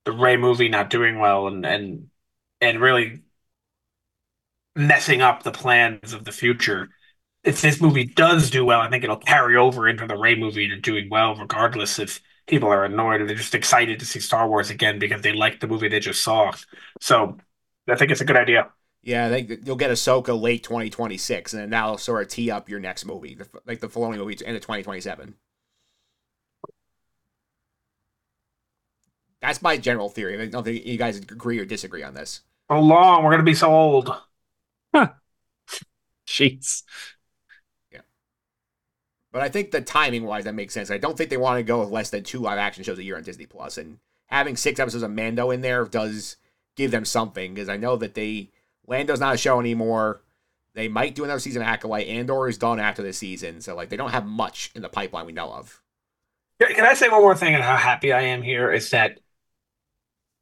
[0.04, 2.10] the Rey movie not doing well and and
[2.60, 3.22] and really
[4.74, 6.88] messing up the plans of the future.
[7.44, 10.68] If this movie does do well, I think it'll carry over into the Rey movie
[10.68, 14.48] to doing well, regardless if people are annoyed or they're just excited to see Star
[14.48, 16.52] Wars again because they like the movie they just saw.
[17.00, 17.38] So
[17.88, 18.70] I think it's a good idea.
[19.02, 22.68] Yeah, I think you'll get Ahsoka late 2026, and then that'll sort of tee up
[22.68, 25.34] your next movie, like the Filoni movie, end of 2027.
[29.40, 30.40] That's my general theory.
[30.40, 32.42] I don't think you guys agree or disagree on this.
[32.70, 34.14] So long, we're gonna be so old.
[34.94, 35.08] Huh.
[36.26, 36.84] Jeez.
[39.32, 40.90] But I think the timing wise, that makes sense.
[40.90, 43.02] I don't think they want to go with less than two live action shows a
[43.02, 46.36] year on Disney Plus, and having six episodes of Mando in there does
[46.76, 48.50] give them something because I know that they
[48.86, 50.20] Lando's not a show anymore.
[50.74, 52.08] They might do another season of Acolyte.
[52.08, 55.26] Andor is done after this season, so like they don't have much in the pipeline
[55.26, 55.82] we know of.
[56.60, 58.70] Can I say one more thing on how happy I am here?
[58.70, 59.18] Is that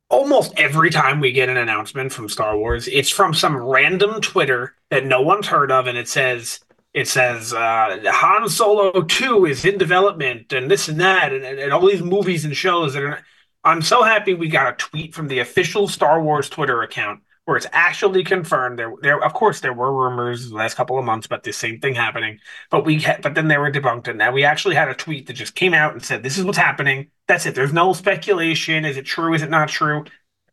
[0.09, 4.75] almost every time we get an announcement from Star Wars, it's from some random Twitter
[4.91, 6.61] that no one's heard of, and it says
[6.93, 11.73] it says uh, Han Solo 2 is in development and this and that and, and,
[11.73, 13.25] all these movies and shows that are
[13.63, 17.57] I'm so happy we got a tweet from the official Star Wars Twitter account where
[17.57, 21.27] it's actually confirmed there there of course there were rumors the last couple of months
[21.27, 22.39] about the same thing happening
[22.71, 25.27] but we ha- but then they were debunked and now we actually had a tweet
[25.27, 27.09] that just came out and said this is what's happening.
[27.29, 27.55] That's it.
[27.55, 28.85] There's no speculation.
[28.85, 29.35] Is it true?
[29.35, 30.05] Is it not true?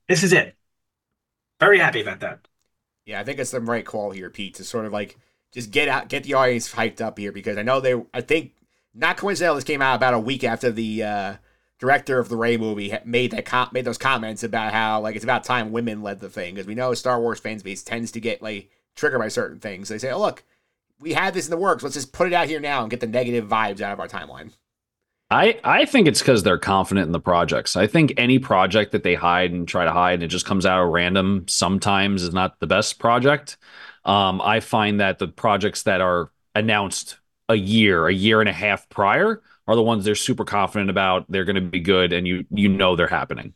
[0.08, 0.56] This is it.
[1.60, 2.48] Very happy about that.
[3.06, 5.18] Yeah I think it's the right call here Pete to sort of like
[5.54, 8.02] just get out, get the audience hyped up here because I know they.
[8.14, 8.54] I think
[8.94, 9.56] not coincidental.
[9.56, 11.34] This came out about a week after the uh,
[11.80, 15.24] director of the Rey movie made that com- made those comments about how like it's
[15.24, 18.20] about time women led the thing because we know Star Wars fans base tends to
[18.20, 19.90] get like triggered by certain things.
[19.90, 20.44] They say, "Oh look,
[21.00, 21.84] we had this in the works.
[21.84, 24.08] Let's just put it out here now and get the negative vibes out of our
[24.08, 24.52] timeline."
[25.30, 27.76] I, I think it's because they're confident in the projects.
[27.76, 30.66] I think any project that they hide and try to hide and it just comes
[30.66, 33.58] out of random sometimes is not the best project.
[34.08, 37.18] Um, I find that the projects that are announced
[37.50, 41.26] a year, a year and a half prior are the ones they're super confident about.
[41.30, 43.54] They're going to be good, and you you know they're happening.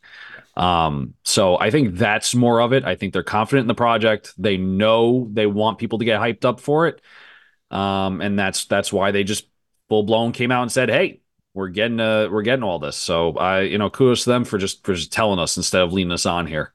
[0.54, 2.84] Um, so I think that's more of it.
[2.84, 4.34] I think they're confident in the project.
[4.38, 7.00] They know they want people to get hyped up for it.
[7.70, 9.46] Um, and that's that's why they just
[9.88, 11.22] full blown came out and said, "Hey,
[11.54, 12.96] we're getting uh we're getting all this.
[12.96, 15.92] So I you know kudos to them for just for just telling us instead of
[15.92, 16.72] leading us on here.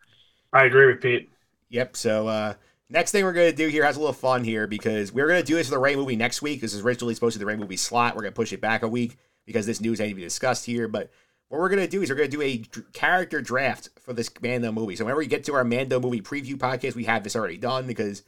[0.54, 1.30] I agree with Pete.
[1.70, 1.98] Yep.
[1.98, 2.54] So uh,
[2.90, 5.56] next thing we're gonna do here has a little fun here because we're gonna do
[5.56, 6.62] this for the Rey movie next week.
[6.62, 8.16] This is originally supposed to be the Rey movie slot.
[8.16, 10.88] We're gonna push it back a week because this news ain't to be discussed here.
[10.88, 11.10] But
[11.50, 14.72] what we're gonna do is we're gonna do a dr- character draft for this Mando
[14.72, 14.96] movie.
[14.96, 17.88] So whenever we get to our Mando movie preview podcast, we have this already done
[17.88, 18.24] because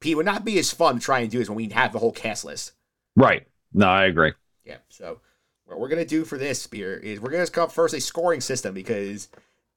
[0.00, 1.98] Pete would not be as fun to try and do this when we have the
[1.98, 2.72] whole cast list.
[3.14, 3.46] Right.
[3.72, 4.32] No, I agree.
[4.64, 4.78] Yeah.
[4.88, 5.20] So
[5.64, 8.40] what we're gonna do for this Spear, is we're gonna come up first a scoring
[8.40, 9.28] system because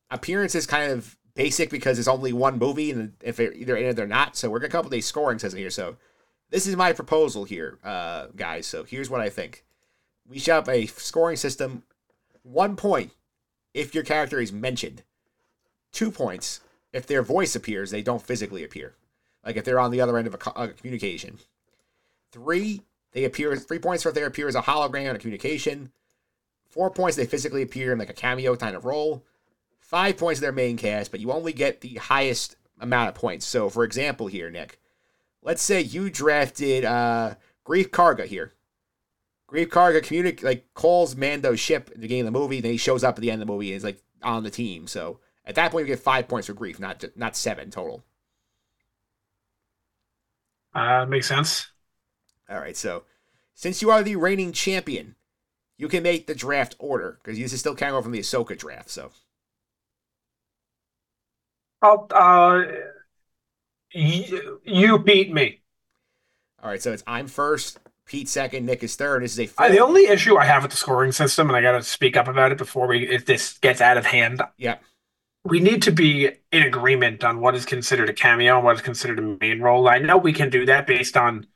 [0.10, 3.98] appearance is kind of basic because it's only one movie and if they're either in
[3.98, 4.36] or not.
[4.36, 5.70] So we're gonna come up with a scoring system here.
[5.70, 5.96] So
[6.50, 8.68] this is my proposal here, uh, guys.
[8.68, 9.64] So here's what I think.
[10.28, 11.84] We should have a scoring system.
[12.44, 13.14] One point
[13.74, 15.04] if your character is mentioned.
[15.94, 16.60] Two points
[16.92, 18.96] if their voice appears, they don't physically appear.
[19.46, 21.40] Like if they're on the other end of a, a communication.
[22.34, 22.82] Three,
[23.14, 25.94] they appear three points if they appear as a hologram in a communication.
[26.70, 29.24] Four points they physically appear in like a cameo kind of role.
[29.90, 33.48] Five points of their main cast, but you only get the highest amount of points.
[33.48, 34.80] So for example here, Nick,
[35.42, 37.34] let's say you drafted uh
[37.66, 38.54] Greef Karga here.
[39.50, 42.78] Greef Karga communic like calls Mando's ship in the beginning of the movie, then he
[42.78, 44.86] shows up at the end of the movie and is like on the team.
[44.86, 48.04] So at that point you get five points for Greef, not not seven total.
[50.76, 51.68] Uh, makes sense.
[52.48, 53.06] All right, so
[53.56, 55.16] since you are the reigning champion,
[55.78, 58.56] you can make the draft order because this is still carrying over from the Ahsoka
[58.56, 58.92] draft.
[58.92, 59.10] So
[61.82, 62.64] I'll, uh,
[63.92, 65.62] you, you beat me.
[66.62, 69.24] all right, so it's I'm first, Pete second, Nick is third.
[69.24, 71.62] This is a Uh, the only issue I have with the scoring system, and I
[71.62, 74.78] got to speak up about it before we, if this gets out of hand, yeah,
[75.44, 78.82] we need to be in agreement on what is considered a cameo and what is
[78.82, 79.88] considered a main role.
[79.88, 81.48] I know we can do that based on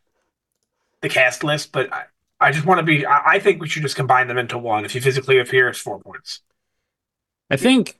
[1.01, 2.05] the cast list, but I,
[2.39, 3.05] I just want to be.
[3.05, 4.85] I, I think we should just combine them into one.
[4.85, 6.39] If you physically appear, it's four points.
[7.49, 7.99] I think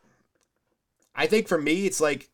[1.15, 2.29] I think for me it's like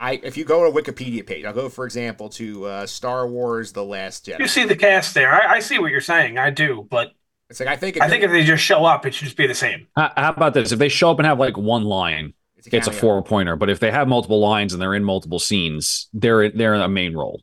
[0.00, 3.26] I if you go to a Wikipedia page, I'll go for example to uh, Star
[3.26, 4.40] Wars: The Last Jedi.
[4.40, 5.32] You see the cast there.
[5.32, 6.38] I, I see what you're saying.
[6.38, 7.12] I do, but
[7.48, 9.46] It's like I think I think if they just show up, it should just be
[9.46, 9.86] the same.
[9.96, 10.72] how, how about this?
[10.72, 13.56] If they show up and have like one line, it's a, it's a four pointer.
[13.56, 16.88] But if they have multiple lines and they're in multiple scenes, they're they're in a
[16.88, 17.42] main role.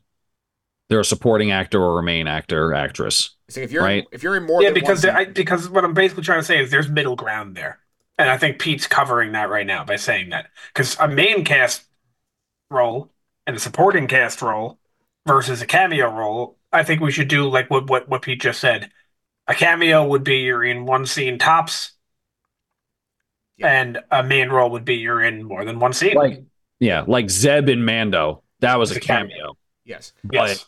[0.88, 3.30] They're a supporting actor or a main actor actress.
[3.48, 4.04] It's like if you're right?
[4.12, 6.44] if you're in more yeah, than because one I, because what I'm basically trying to
[6.44, 7.78] say is there's middle ground there,
[8.18, 11.84] and I think Pete's covering that right now by saying that because a main cast
[12.70, 13.10] role
[13.46, 14.78] and a supporting cast role
[15.26, 18.60] versus a cameo role, I think we should do like what what what Pete just
[18.60, 18.90] said.
[19.48, 21.92] A cameo would be you're in one scene tops,
[23.56, 23.68] Yeah.
[23.80, 26.14] and a main role would be you're in more than one scene.
[26.14, 26.42] Like
[26.80, 28.42] yeah, like Zeb and Mando.
[28.60, 29.28] That was a It's a cameo.
[29.36, 29.56] cameo.
[29.84, 30.66] yes, But yes,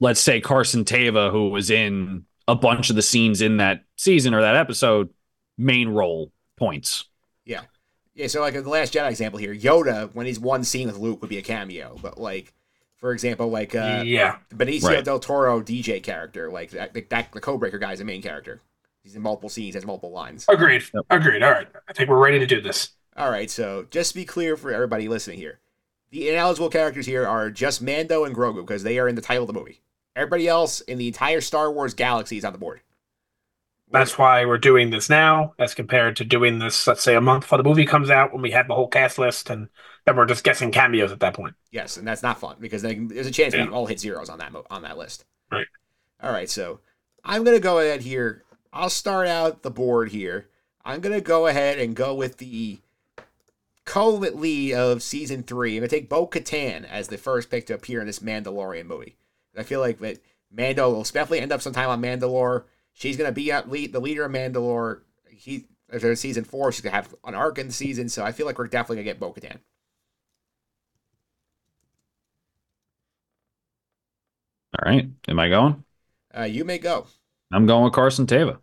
[0.00, 4.32] let's say Carson Teva, who was in a bunch of the scenes in that season
[4.34, 5.10] or that episode,
[5.58, 7.04] main role points.
[7.44, 7.62] yeah.
[8.14, 10.96] Yeah, so like in the Last Jedi example here, Yoda when he's one scene with
[10.96, 12.54] Luke would be a cameo, but like
[12.96, 15.04] for example, like uh, yeah, Benicio Right.
[15.04, 18.62] del Toro DJ character, like that, that, that the Codebreaker guy is a main character.
[19.02, 20.46] He's in multiple scenes, has multiple lines.
[20.48, 21.04] agreed, Yep.
[21.10, 21.42] agreed.
[21.42, 22.92] All right, I think we're ready to do this.
[23.18, 25.60] All right, so just to be clear for everybody listening here,
[26.10, 29.42] the ineligible characters here are just Mando and Grogu because they are in the title
[29.42, 29.82] of the movie.
[30.16, 32.80] Everybody else in the entire Star Wars galaxy is on the board.
[33.90, 37.44] That's why we're doing this now, as compared to doing this, let's say, a month
[37.44, 39.68] before the movie comes out when we have the whole cast list, and
[40.04, 41.54] then we're just guessing cameos at that point.
[41.70, 43.66] Yes, and that's not fun because then there's a chance Yeah.
[43.66, 45.24] we all hit zeros on that mo- on that list.
[45.52, 45.66] Right.
[46.20, 46.80] All right, so
[47.24, 48.42] I'm gonna go ahead here.
[48.72, 50.48] I'll start out the board here.
[50.84, 52.80] I'm gonna go ahead and go with the
[53.84, 55.76] co-lead lead of season three.
[55.76, 59.16] I'm gonna take Bo Katan as the first pick to appear in this Mandalorian movie.
[59.56, 60.18] I feel like that
[60.50, 62.64] Mando will definitely end up sometime on Mandalore.
[62.98, 65.02] She's gonna be at lead, the leader of Mandalore.
[65.28, 68.08] He there's season four, she's gonna have an arc in the season.
[68.08, 69.58] So I feel like we're definitely gonna get Bo Katan.
[74.78, 75.08] All right.
[75.28, 75.84] Am I going?
[76.36, 77.06] Uh, you may go.
[77.52, 78.58] I'm going with Carson Teva.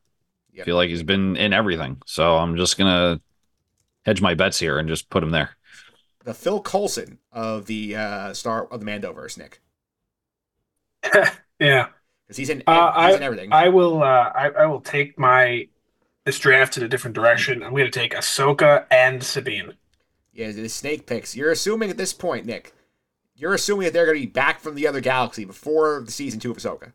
[0.54, 0.66] Yep.
[0.66, 2.02] feel like he's been in everything.
[2.06, 3.20] So I'm just gonna
[4.06, 5.58] hedge my bets here and just put him there.
[6.24, 9.62] the Phil Coulson of the uh, Star of the Mandoverse, Nick,
[11.60, 11.90] yeah,
[12.34, 13.54] because he's in Uh, he's in everything.
[13.54, 14.02] I will.
[14.04, 15.68] Uh, I, I will take my
[16.26, 17.64] this draft in a different direction.
[17.64, 19.74] I'm going to take Ahsoka and Sabine.
[20.34, 21.36] yeah, the snake picks.
[21.36, 22.74] You're assuming at this point, Nick,
[23.36, 26.40] you're assuming that they're going to be back from the other galaxy before the season
[26.40, 26.92] two of Ahsoka.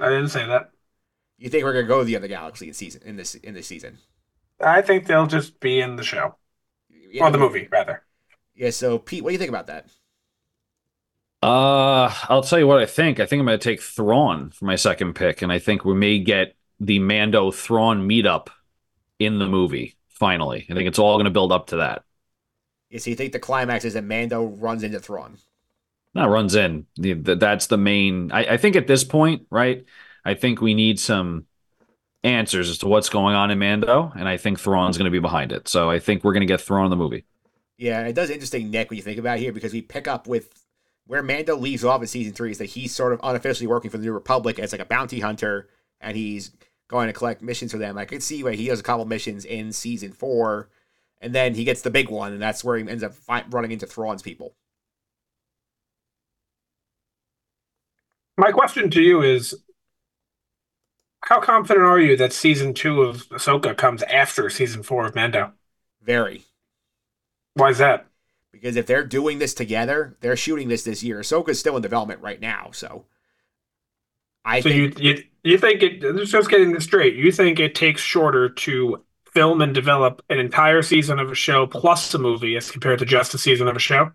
[0.00, 0.70] I didn't say that.
[1.38, 3.54] You think we're going to go to the other galaxy in season in this in
[3.54, 3.98] this season?
[4.60, 6.36] I think they'll just be in the show
[6.90, 8.04] Yeah, or the movie, rather.
[8.54, 8.70] Yeah.
[8.70, 9.86] So Pete, what do you think about that?
[11.40, 13.20] Uh, I'll tell you what I think.
[13.20, 15.94] I think I'm going to take Thrawn for my second pick, and I think we
[15.94, 18.48] may get the Mando Thrawn meetup
[19.18, 19.96] in the movie.
[20.08, 22.02] Finally, I think it's all going to build up to that.
[22.90, 25.38] Yeah, so you think the climax is that Mando runs into Thrawn?
[26.14, 26.86] Not runs in.
[26.96, 28.32] The, the, that's the main.
[28.32, 29.84] I, I think at this point, right?
[30.24, 31.46] I think we need some
[32.24, 35.20] answers as to what's going on in Mando, and I think Thrawn's going to be
[35.20, 35.68] behind it.
[35.68, 37.24] So I think we're going to get Thrawn in the movie.
[37.76, 40.26] Yeah, it does interesting, Nick, when you think about it here, because we pick up
[40.26, 40.52] with
[41.08, 43.96] where Mando leaves off in season three is that he's sort of unofficially working for
[43.96, 45.66] the New Republic as like a bounty hunter,
[46.02, 46.52] and he's
[46.86, 47.96] going to collect missions for them.
[47.96, 50.68] Like I could see where he does a couple missions in season four,
[51.22, 53.72] and then he gets the big one, and that's where he ends up fi- running
[53.72, 54.54] into Thrawn's people.
[58.36, 59.54] My question to you is
[61.22, 65.52] how confident are you that season two of Ahsoka comes after season four of Mando?
[66.02, 66.44] Very.
[67.54, 68.07] Why is that?
[68.60, 71.20] Because if they're doing this together, they're shooting this this year.
[71.20, 73.04] Ahsoka's still in development right now, so
[74.44, 77.74] I So think you you you think it just getting this straight, you think it
[77.74, 82.56] takes shorter to film and develop an entire season of a show plus a movie
[82.56, 84.10] as compared to just a season of a show?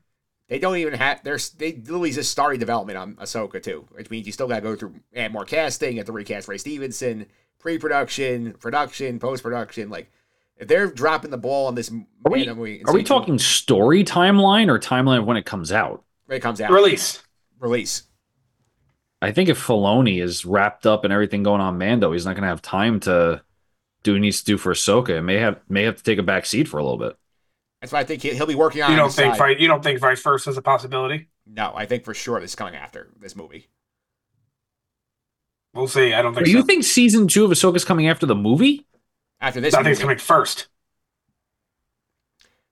[0.49, 4.25] they don't even have there's they literally just started development on Ahsoka too, which means
[4.25, 7.25] you still got to go through add more casting, have to recast Ray Stevenson,
[7.60, 9.89] pre-production, production, post-production.
[9.89, 10.12] Like
[10.57, 14.03] if they're dropping the ball on this, Are we- movie Are we season- talking story
[14.03, 16.03] timeline or timeline of when it comes out?
[16.25, 17.21] when it comes out Release.
[17.59, 18.03] release?
[19.21, 22.43] I think if Filoni is wrapped up in everything going on Mando, he's not going
[22.43, 23.41] to have time to
[24.03, 25.09] do what he needs to do for Ahsoka.
[25.09, 27.15] It may have may have to take a back seat for a little bit.
[27.81, 28.91] That's why I think he- he'll be working on.
[28.91, 29.59] You don't the think side.
[29.59, 31.29] you don't think vice versa is a possibility?
[31.45, 33.67] No, I think for sure this is coming after this movie.
[35.73, 36.13] We'll see.
[36.13, 38.85] I don't think Do you think season two of Ahsoka is coming after the movie?
[39.43, 40.67] After this, I think it's coming first.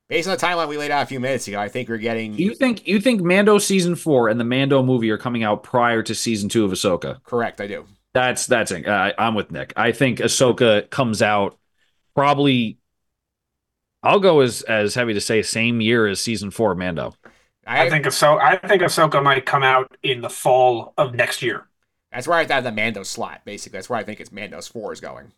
[0.07, 2.34] based on the timeline we laid out a few minutes ago, I think we're getting
[2.34, 6.01] You think you think Mando season four and the Mando movie are coming out prior
[6.03, 7.21] to season two of Ahsoka?
[7.23, 7.60] correct.
[7.60, 7.86] I do.
[8.13, 8.88] That's that's it.
[8.88, 9.73] I, I'm with Nick.
[9.75, 11.57] I think Ahsoka comes out
[12.15, 12.77] probably.
[14.01, 17.13] I'll go as as heavy to say same year as season four of Mando.
[17.67, 21.41] I, I think Ahsoka, I think Ahsoka might come out in the fall of next
[21.41, 21.67] year.
[22.12, 23.41] that's where I have the Mando slot.
[23.45, 25.34] Basically, that's where I think it's Mando's four is going.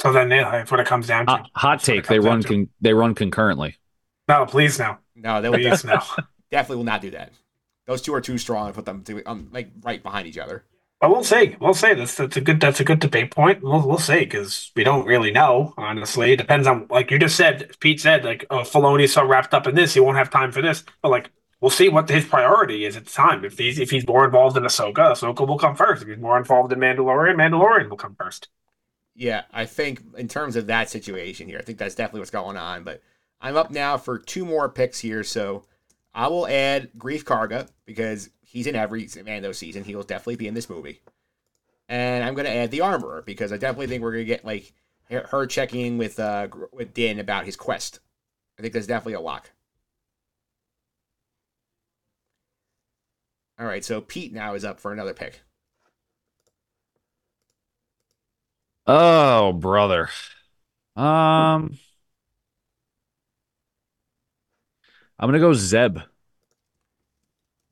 [0.00, 1.32] So then yeah, that's what it comes down to.
[1.32, 3.76] Hot, hot That's take: They run con- they run concurrently.
[4.28, 4.98] No, please no.
[5.14, 6.00] No, they will Please no.
[6.50, 7.32] definitely will not do that.
[7.86, 10.64] Those two are too strong to put them to, um, like right behind each other.
[11.00, 11.56] But we'll see.
[11.60, 11.94] We'll see.
[11.94, 13.62] That's that's a good that's a good debate point.
[13.62, 15.74] We'll we'll see because we don't really know.
[15.76, 17.70] Honestly, it depends on like you just said.
[17.80, 20.62] Pete said like oh, Filoni's so wrapped up in this, he won't have time for
[20.62, 20.84] this.
[21.02, 21.30] But like
[21.60, 23.44] we'll see what his priority is at the time.
[23.44, 26.02] If he's if he's more involved in Ahsoka, Ahsoka will come first.
[26.02, 28.48] If he's more involved in Mandalorian, Mandalorian will come first.
[29.16, 32.56] Yeah, I think in terms of that situation here, I think that's definitely what's going
[32.58, 32.84] on.
[32.84, 33.02] But
[33.40, 35.64] I'm up now for two more picks here, so
[36.14, 39.84] I will add Greef Karga because he's in every Mando season.
[39.84, 41.00] He will definitely be in this movie,
[41.88, 44.44] and I'm going to add the Armorer because I definitely think we're going to get
[44.44, 44.72] like
[45.10, 48.00] her checking with uh with Din about his quest.
[48.58, 49.50] I think that's definitely a lock.
[53.58, 55.40] All right, so Pete now is up for another pick.
[58.86, 60.08] Oh, brother.
[60.96, 61.78] Um,
[65.18, 65.98] I'm gonna go Zeb.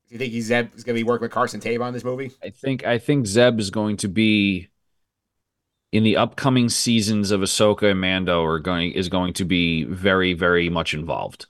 [0.07, 2.03] Do you think he's Zeb is going to be working with Carson Teva on this
[2.03, 2.31] movie?
[2.41, 4.69] I think I think Zeb is going to be
[5.91, 10.33] in the upcoming seasons of Ahsoka and Mando are going is going to be very
[10.33, 11.47] very much involved.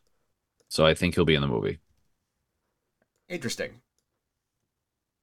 [0.69, 1.79] So I think he'll be in the movie.
[3.29, 3.81] Interesting.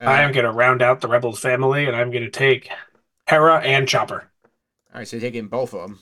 [0.05, 2.69] I Uh, am going to round out the Rebels family, and I'm going to take
[3.29, 4.32] Hera and Chopper.
[4.93, 6.01] All right, so you're taking both of them.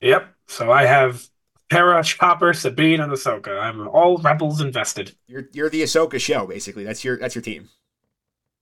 [0.00, 0.32] Yep.
[0.46, 1.26] So I have
[1.70, 3.60] Hera, Chopper, Sabine, and Ahsoka.
[3.60, 5.14] I'm all Rebels invested.
[5.26, 6.84] You're you're the Ahsoka show, basically.
[6.84, 7.68] That's your that's your team.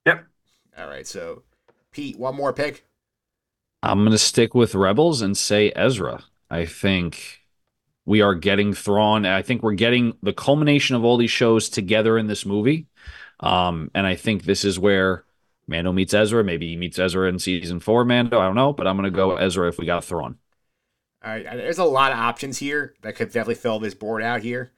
[0.06, 0.24] Yep.
[0.78, 1.42] All right, so
[1.92, 2.84] Pete, one more pick.
[3.82, 6.24] I'm going to stick with Rebels and say Ezra.
[6.50, 7.42] I think
[8.04, 9.26] we are getting Thrawn.
[9.26, 12.86] I think we're getting the culmination of all these shows together in this movie.
[13.40, 15.24] Um, and I think this is where
[15.68, 16.44] Mando meets Ezra.
[16.44, 18.38] Maybe he meets Ezra in season four, Mando.
[18.38, 20.38] I don't know, but I'm going to go Ezra if we got Thrawn.
[21.24, 24.42] All right, there's a lot of options here that could definitely fill this board out
[24.42, 24.70] here.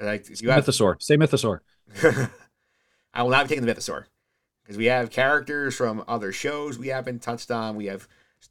[0.00, 1.00] Like you have, Mythosaur.
[1.02, 1.60] Say Mythosaur.
[3.12, 4.04] I will not be taking the Mythosaur
[4.62, 7.76] because we have characters from other shows we haven't touched on.
[7.76, 8.08] We have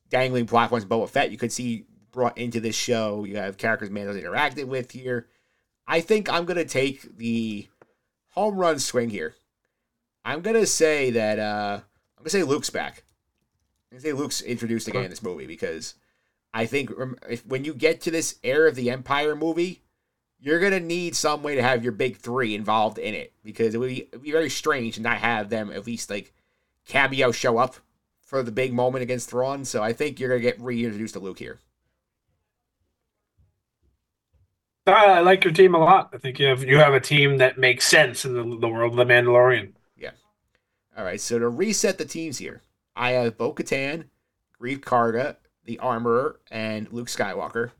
[0.09, 0.85] dangling plot points.
[0.85, 3.23] Boba Fett you could see brought into this show.
[3.23, 5.27] You have characters Mando's interacted with here.
[5.87, 7.67] I think I'm gonna take the
[8.29, 9.33] home run swing here.
[10.23, 11.79] I'm gonna say that uh,
[12.17, 13.03] I'm gonna say Luke's back.
[13.91, 15.95] I'm gonna say Luke's introduced again in this movie because
[16.53, 16.91] I think
[17.29, 19.81] if, when you get to this Heir of the Empire movie,
[20.39, 23.77] you're gonna need some way to have your big three involved in it because it
[23.77, 26.33] would be, be very strange to not have them at least like
[26.85, 27.75] cameo show up
[28.21, 29.65] for the big moment against Thrawn.
[29.65, 31.59] So I think you're gonna get reintroduced to Luke here.
[34.85, 36.09] I like your team a lot.
[36.13, 38.97] I think you have you have a team that makes sense in the, the world
[38.97, 39.73] of the Mandalorian.
[40.99, 42.61] All right, so to reset the teams here,
[42.93, 44.07] I have Bo Katan,
[44.61, 47.71] Greef Karga, the Armorer, and Luke Skywalker.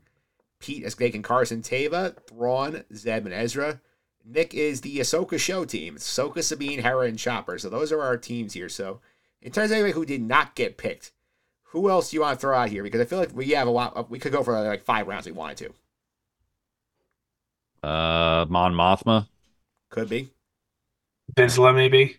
[0.58, 3.82] Pete is taking Carson Teva, Thrawn, Zeb, and Ezra.
[4.24, 5.96] Nick is the Ahsoka show team.
[5.96, 7.58] It's Ahsoka, Sabine, Hera, and Chopper.
[7.58, 8.70] So those are our teams here.
[8.70, 9.00] So
[9.42, 11.12] in terms of anybody who did not get picked,
[11.64, 12.82] who else do you want to throw out here?
[12.82, 14.08] Because I feel like we have a lot.
[14.08, 15.74] We could go for like five rounds if we wanted
[17.82, 17.86] to.
[17.86, 19.28] Uh, Mon Mothma.
[19.90, 20.30] Could be.
[21.36, 22.16] Vizsla, maybe.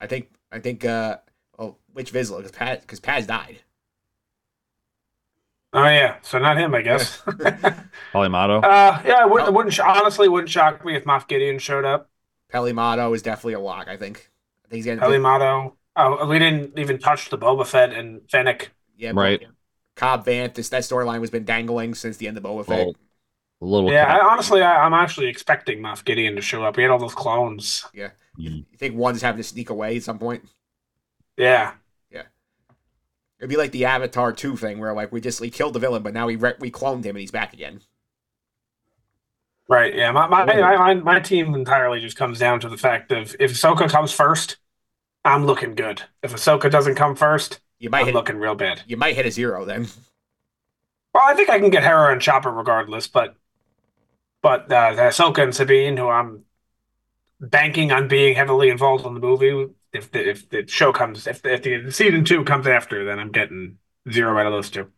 [0.00, 0.30] I think.
[0.50, 0.84] I think.
[0.84, 1.18] uh
[1.58, 2.38] Oh, which Vizsla?
[2.38, 3.60] Because Paz, because Paz died.
[5.72, 7.22] Oh yeah, so not him, I guess.
[8.12, 8.60] Peli Motto.
[8.60, 12.08] uh, yeah, it wouldn't, it wouldn't honestly wouldn't shock me if Moff Gideon showed up.
[12.50, 13.86] Peli Motto is definitely a lock.
[13.86, 14.30] I think.
[14.64, 15.00] I think he's gonna.
[15.00, 15.76] Peli Motto.
[15.94, 18.70] Oh, we didn't even touch the Boba Fett and Fennec.
[18.96, 19.42] Yeah, Right.
[19.96, 20.54] Cobb Vanth.
[20.54, 22.86] This that storyline has been dangling since the end of Boba Fett.
[22.86, 22.94] Well,
[23.60, 23.92] a little.
[23.92, 26.76] Yeah, I, honestly, I, I'm actually expecting Moff Gideon to show up.
[26.76, 27.84] We had all those clones.
[27.94, 28.10] Mm.
[28.42, 30.44] You think one's having to sneak away at some point?
[31.36, 31.72] Yeah,
[32.10, 32.24] Yeah.
[33.38, 36.02] It'd be like the Avatar 2 thing where like we just we killed the villain,
[36.02, 37.80] but now we re- we cloned him and he's back again.
[39.68, 39.94] right.
[39.94, 43.34] Yeah, my my, my my my team entirely just comes down to the fact of
[43.40, 44.56] if Ahsoka comes first,
[45.24, 46.02] I'm looking good.
[46.22, 48.82] If Ahsoka doesn't come first, You might I'm hit looking real bad.
[48.86, 49.88] you might hit a zero then.
[51.14, 53.36] Well, I think I can get Hera and Chopper regardless, but
[54.42, 56.44] but uh, Ahsoka and Sabine, who I'm
[57.40, 61.42] banking on being heavily involved in the movie, if the if the show comes, if
[61.42, 63.78] the, if the season two comes after, then I'm getting
[64.10, 64.90] zero out of those two.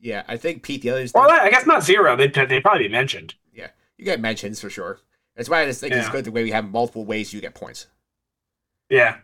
[0.00, 2.16] Yeah, I think Pete the others Well, I guess not zero.
[2.16, 3.34] They they probably be mentioned.
[3.52, 5.00] Yeah, you get mentions for sure.
[5.34, 7.54] That's why I just think it's good the way we have multiple ways you get
[7.54, 7.86] points.
[8.90, 9.18] Yeah,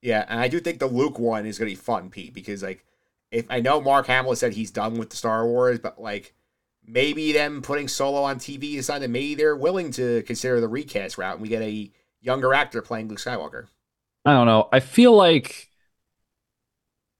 [0.00, 2.84] Yeah, and I do think the Luke one is gonna be fun, Pete, because like
[3.30, 6.34] if I know Mark Hamill said he's done with the Star Wars, but like
[6.86, 11.18] maybe them putting Solo on TV is that maybe they're willing to consider the recast
[11.18, 11.90] route and we get a
[12.20, 13.66] younger actor playing Luke Skywalker.
[14.24, 14.68] I don't know.
[14.72, 15.70] I feel like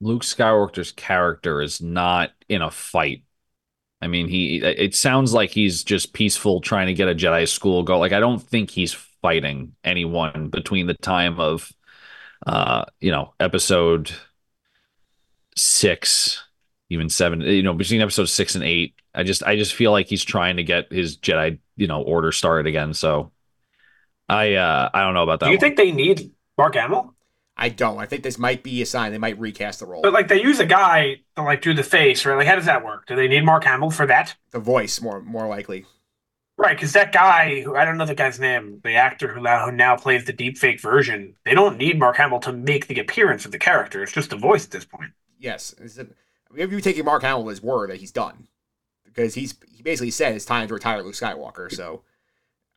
[0.00, 3.24] Luke Skywalker's character is not in a fight.
[4.00, 7.82] I mean, he it sounds like he's just peaceful trying to get a Jedi school
[7.82, 7.98] go.
[7.98, 11.72] Like I don't think he's fighting anyone between the time of
[12.46, 14.12] uh, you know, episode
[15.56, 16.44] 6
[16.90, 18.94] even 7, you know, between episode 6 and 8.
[19.14, 22.32] I just I just feel like he's trying to get his Jedi, you know, order
[22.32, 22.94] started again.
[22.94, 23.32] So
[24.28, 25.46] I uh I don't know about that.
[25.46, 25.60] do you one.
[25.60, 27.14] think they need Mark Hamill?
[27.56, 27.98] I don't.
[27.98, 30.02] I think this might be a sign they might recast the role.
[30.02, 32.36] But like they use a guy to like do the face, right?
[32.36, 33.06] Like how does that work?
[33.06, 34.36] Do they need Mark Hamill for that?
[34.52, 35.86] the voice more more likely.
[36.60, 39.66] Right, because that guy, who I don't know the guy's name, the actor who now,
[39.66, 43.44] who now plays the deepfake version, they don't need Mark Hamill to make the appearance
[43.44, 44.02] of the character.
[44.02, 45.12] It's just the voice at this point.
[45.38, 45.72] Yes.
[45.74, 46.10] Is it,
[46.56, 48.48] if you taking Mark Hamill at his word that he's done,
[49.04, 51.72] because he's he basically said it's time to retire Luke Skywalker.
[51.72, 52.02] So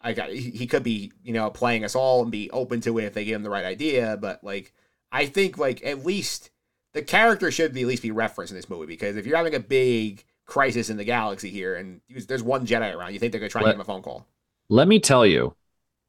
[0.04, 2.98] I got he, he could be you know playing us all and be open to
[3.00, 4.18] it if they give him the right idea.
[4.20, 4.74] But like
[5.12, 6.50] I think like at least
[6.94, 9.56] the character should be at least be referenced in this movie because if you're having
[9.56, 13.40] a big crisis in the galaxy here and there's one Jedi around, you think they're
[13.40, 14.28] gonna try and Let- give him a phone call.
[14.70, 15.56] Let me tell you,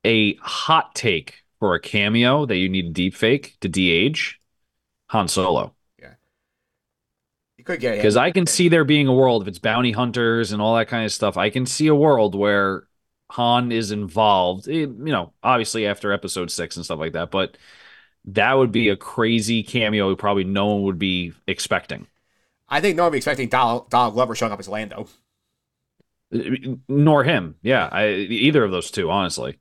[0.05, 4.41] a hot take for a cameo that you need a deep fake to de-age
[5.09, 5.75] Han Solo.
[6.01, 6.15] Yeah,
[7.59, 10.53] you could get Because I can see there being a world if it's bounty hunters
[10.53, 11.37] and all that kind of stuff.
[11.37, 12.87] I can see a world where
[13.33, 14.69] Han is involved.
[14.69, 17.31] eh, You know, obviously after Episode Six and stuff like that.
[17.31, 17.57] But
[18.27, 20.15] that would be a crazy cameo.
[20.17, 22.07] Probably no one would be expecting.
[22.69, 25.09] I think no one would be expecting Donald, Donald Glover showing up as Lando.
[26.89, 27.57] Nor him.
[27.63, 29.11] Yeah, I, either of those two.
[29.11, 29.59] Honestly.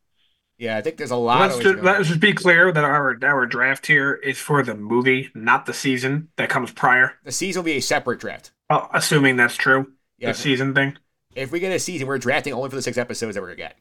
[0.57, 1.97] Yeah, I think there's a lot Let's of just, ways to go.
[1.97, 5.74] let's just be clear that our our draft here is for the movie, not the
[5.74, 7.17] season that comes prior.
[7.24, 8.51] the season will be a separate draft.
[8.69, 10.97] Well, assuming that's true, Yeah, the season thing.
[11.36, 13.57] If we get a season, we're drafting only for the six episodes that we're gonna
[13.57, 13.77] get.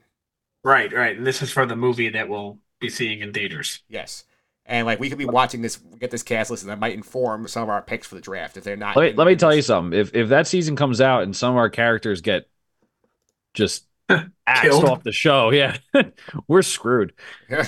[0.63, 1.17] Right, right.
[1.17, 3.81] And this is for the movie that we'll be seeing in theaters.
[3.89, 4.25] Yes,
[4.67, 7.49] and like we could be watching this, get this cast list, and that might inform
[7.49, 8.97] some of our picks for the draft if they're not.
[8.97, 9.99] Let me, let me tell you something.
[9.99, 12.49] If if that season comes out and some of our characters get
[13.55, 13.85] just
[14.47, 15.79] axed off the show, yeah,
[16.49, 17.15] we're screwed.
[17.51, 17.65] well,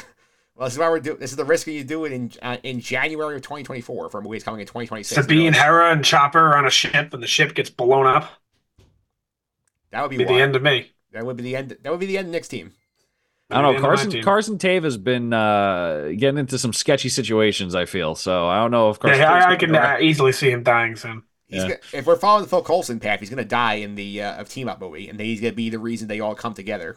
[0.61, 1.19] this is why we're doing.
[1.19, 4.45] This is the risk you do it in uh, in January of 2024 for movies
[4.45, 5.21] coming in 2026.
[5.21, 8.31] Sabine, Hera, and Chopper on a ship, and the ship gets blown up.
[9.93, 10.91] That would be, Be the end of me.
[11.13, 11.77] That would be the end.
[11.83, 12.73] That would be the end of Nick's team.
[13.51, 13.69] I don't know.
[13.69, 14.25] end of my Carson team.
[14.25, 17.75] Carson Teva has been uh, getting into some sketchy situations.
[17.75, 18.49] I feel so.
[18.49, 19.21] I don't know if Carson.
[19.21, 21.23] Yeah, Teva's I, I can uh, easily see him dying soon.
[21.47, 21.69] He's Yeah.
[21.69, 24.49] gonna, if we're following the Phil Coulson path, he's gonna die in the uh, of
[24.49, 26.97] team up movie, and then he's gonna be the reason they all come together.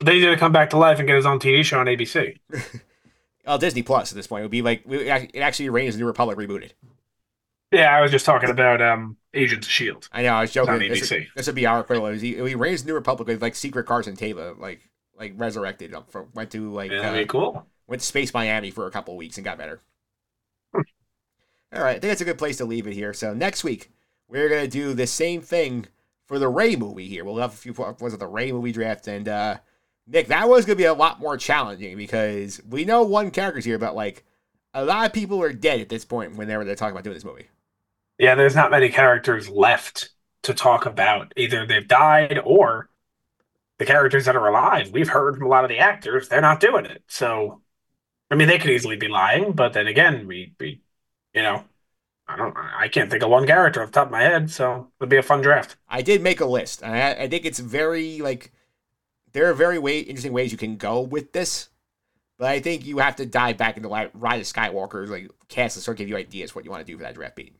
[0.00, 2.36] Then he's gonna come back to life and get his own TV show on ABC.
[3.46, 6.06] Oh, Disney Plus at this point it would be like it actually reigns the New
[6.06, 6.72] Republic rebooted.
[7.72, 10.08] Yeah, I was just talking about um Agents of Shield.
[10.12, 10.78] I know I was joking.
[10.88, 11.26] This, ABC.
[11.34, 12.20] this would be our equivalent.
[12.20, 14.88] He, he reigns New Republic with like Secret Carson Teva, like
[15.18, 17.66] like resurrected, up from, went to like Yeah, uh, cool.
[17.86, 19.80] went to Space Miami for a couple of weeks and got better.
[20.74, 23.12] All right, I think that's a good place to leave it here.
[23.12, 23.90] So next week
[24.28, 25.86] we're gonna do the same thing
[26.26, 27.24] for the Rey movie here.
[27.24, 29.56] We'll have a few was it the Rey movie draft and uh
[30.06, 33.78] Nick, that was gonna be a lot more challenging because we know one character's here,
[33.78, 34.24] but like
[34.72, 37.24] a lot of people are dead at this point whenever they're talking about doing this
[37.24, 37.48] movie.
[38.18, 40.10] Yeah, there's not many characters left
[40.42, 41.32] to talk about.
[41.36, 42.88] Either they've died or
[43.78, 44.90] the characters that are alive.
[44.92, 47.02] We've heard from a lot of the actors, they're not doing it.
[47.08, 47.60] So
[48.30, 50.80] I mean they could easily be lying, but then again, we we
[51.34, 51.64] you know,
[52.28, 54.88] I don't I can't think of one character off the top of my head, so
[55.00, 55.76] it'll be a fun draft.
[55.88, 58.52] I did make a list, I, I think it's very like
[59.32, 61.68] there are very way interesting ways you can go with this,
[62.38, 64.10] but I think you have to dive back into Rise
[64.50, 67.02] of Skywalker, like cast and start give you ideas what you want to do for
[67.04, 67.54] that draft beat.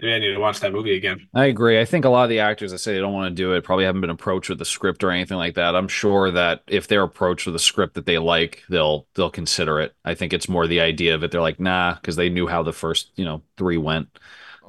[0.00, 1.28] Maybe I need to watch that movie again.
[1.34, 1.78] I agree.
[1.78, 3.62] I think a lot of the actors that say they don't want to do it
[3.62, 5.76] probably haven't been approached with a script or anything like that.
[5.76, 9.78] I'm sure that if they're approached with a script that they like, they'll they'll consider
[9.80, 9.94] it.
[10.04, 11.30] I think it's more the idea of it.
[11.30, 14.18] They're like, nah, because they knew how the first you know three went.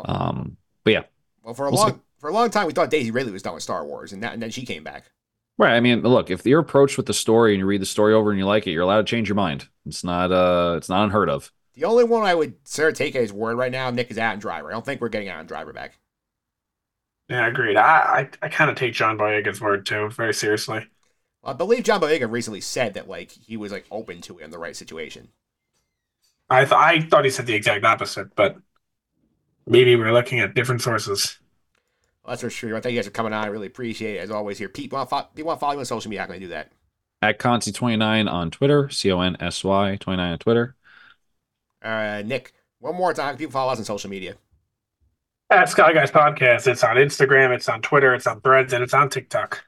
[0.04, 1.04] Um, but yeah,
[1.44, 2.00] Well, for a We'll long see.
[2.20, 4.34] for a long time, we thought Daisy Ridley was done with Star Wars, and, that,
[4.34, 5.12] and then she came back.
[5.58, 5.76] right.
[5.76, 8.30] I mean, look, if you're approached with the story and you read the story over
[8.32, 9.68] and you like it, you're allowed to change your mind.
[9.86, 11.52] It's not uh, it's not unheard of.
[11.80, 14.18] The only one I would sort of take at his word right now, Nick, is
[14.18, 14.68] Adam Driver.
[14.68, 15.98] I don't think we're getting Adam Driver back.
[17.30, 17.78] Yeah, agreed.
[17.78, 20.86] I I, I kind of take John Boyega's word too, very seriously.
[21.42, 24.52] I believe John Boyega recently said that like he was like open to it in
[24.52, 25.30] the right situation.
[26.50, 28.58] I th- I thought he said the exact opposite, but
[29.66, 31.40] maybe we're looking at different sources.
[32.26, 32.76] Well, that's for sure.
[32.76, 33.46] I thank you guys for coming on.
[33.46, 34.58] I really appreciate it as always.
[34.58, 36.22] Here, Pete, want to follow, people want to follow you on social media?
[36.22, 36.74] How can I do that?
[37.22, 40.76] At Consy29 on Twitter, C O N S Y 29 on Twitter.
[41.82, 43.38] Uh, Nick, one more time.
[43.38, 44.36] People follow us on social media.
[45.50, 48.94] At Sky Guys Podcast, it's on Instagram, it's on Twitter, it's on Threads, and it's
[48.94, 49.66] on TikTok.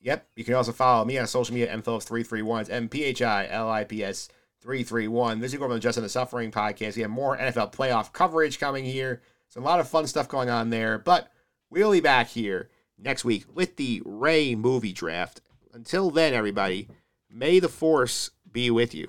[0.00, 0.26] Yep.
[0.36, 2.60] You can also follow me on social media, mphillips331.
[2.62, 4.28] It's M-P-H-I-L-I-P-S
[4.60, 5.40] 331.
[5.40, 6.96] This is on the Just in the Suffering podcast.
[6.96, 9.20] We have more NFL playoff coverage coming here.
[9.48, 10.98] There's a lot of fun stuff going on there.
[10.98, 11.30] But
[11.70, 15.40] we'll be back here next week with the Rey movie draft.
[15.72, 16.88] Until then, everybody,
[17.30, 19.08] may the force be with you.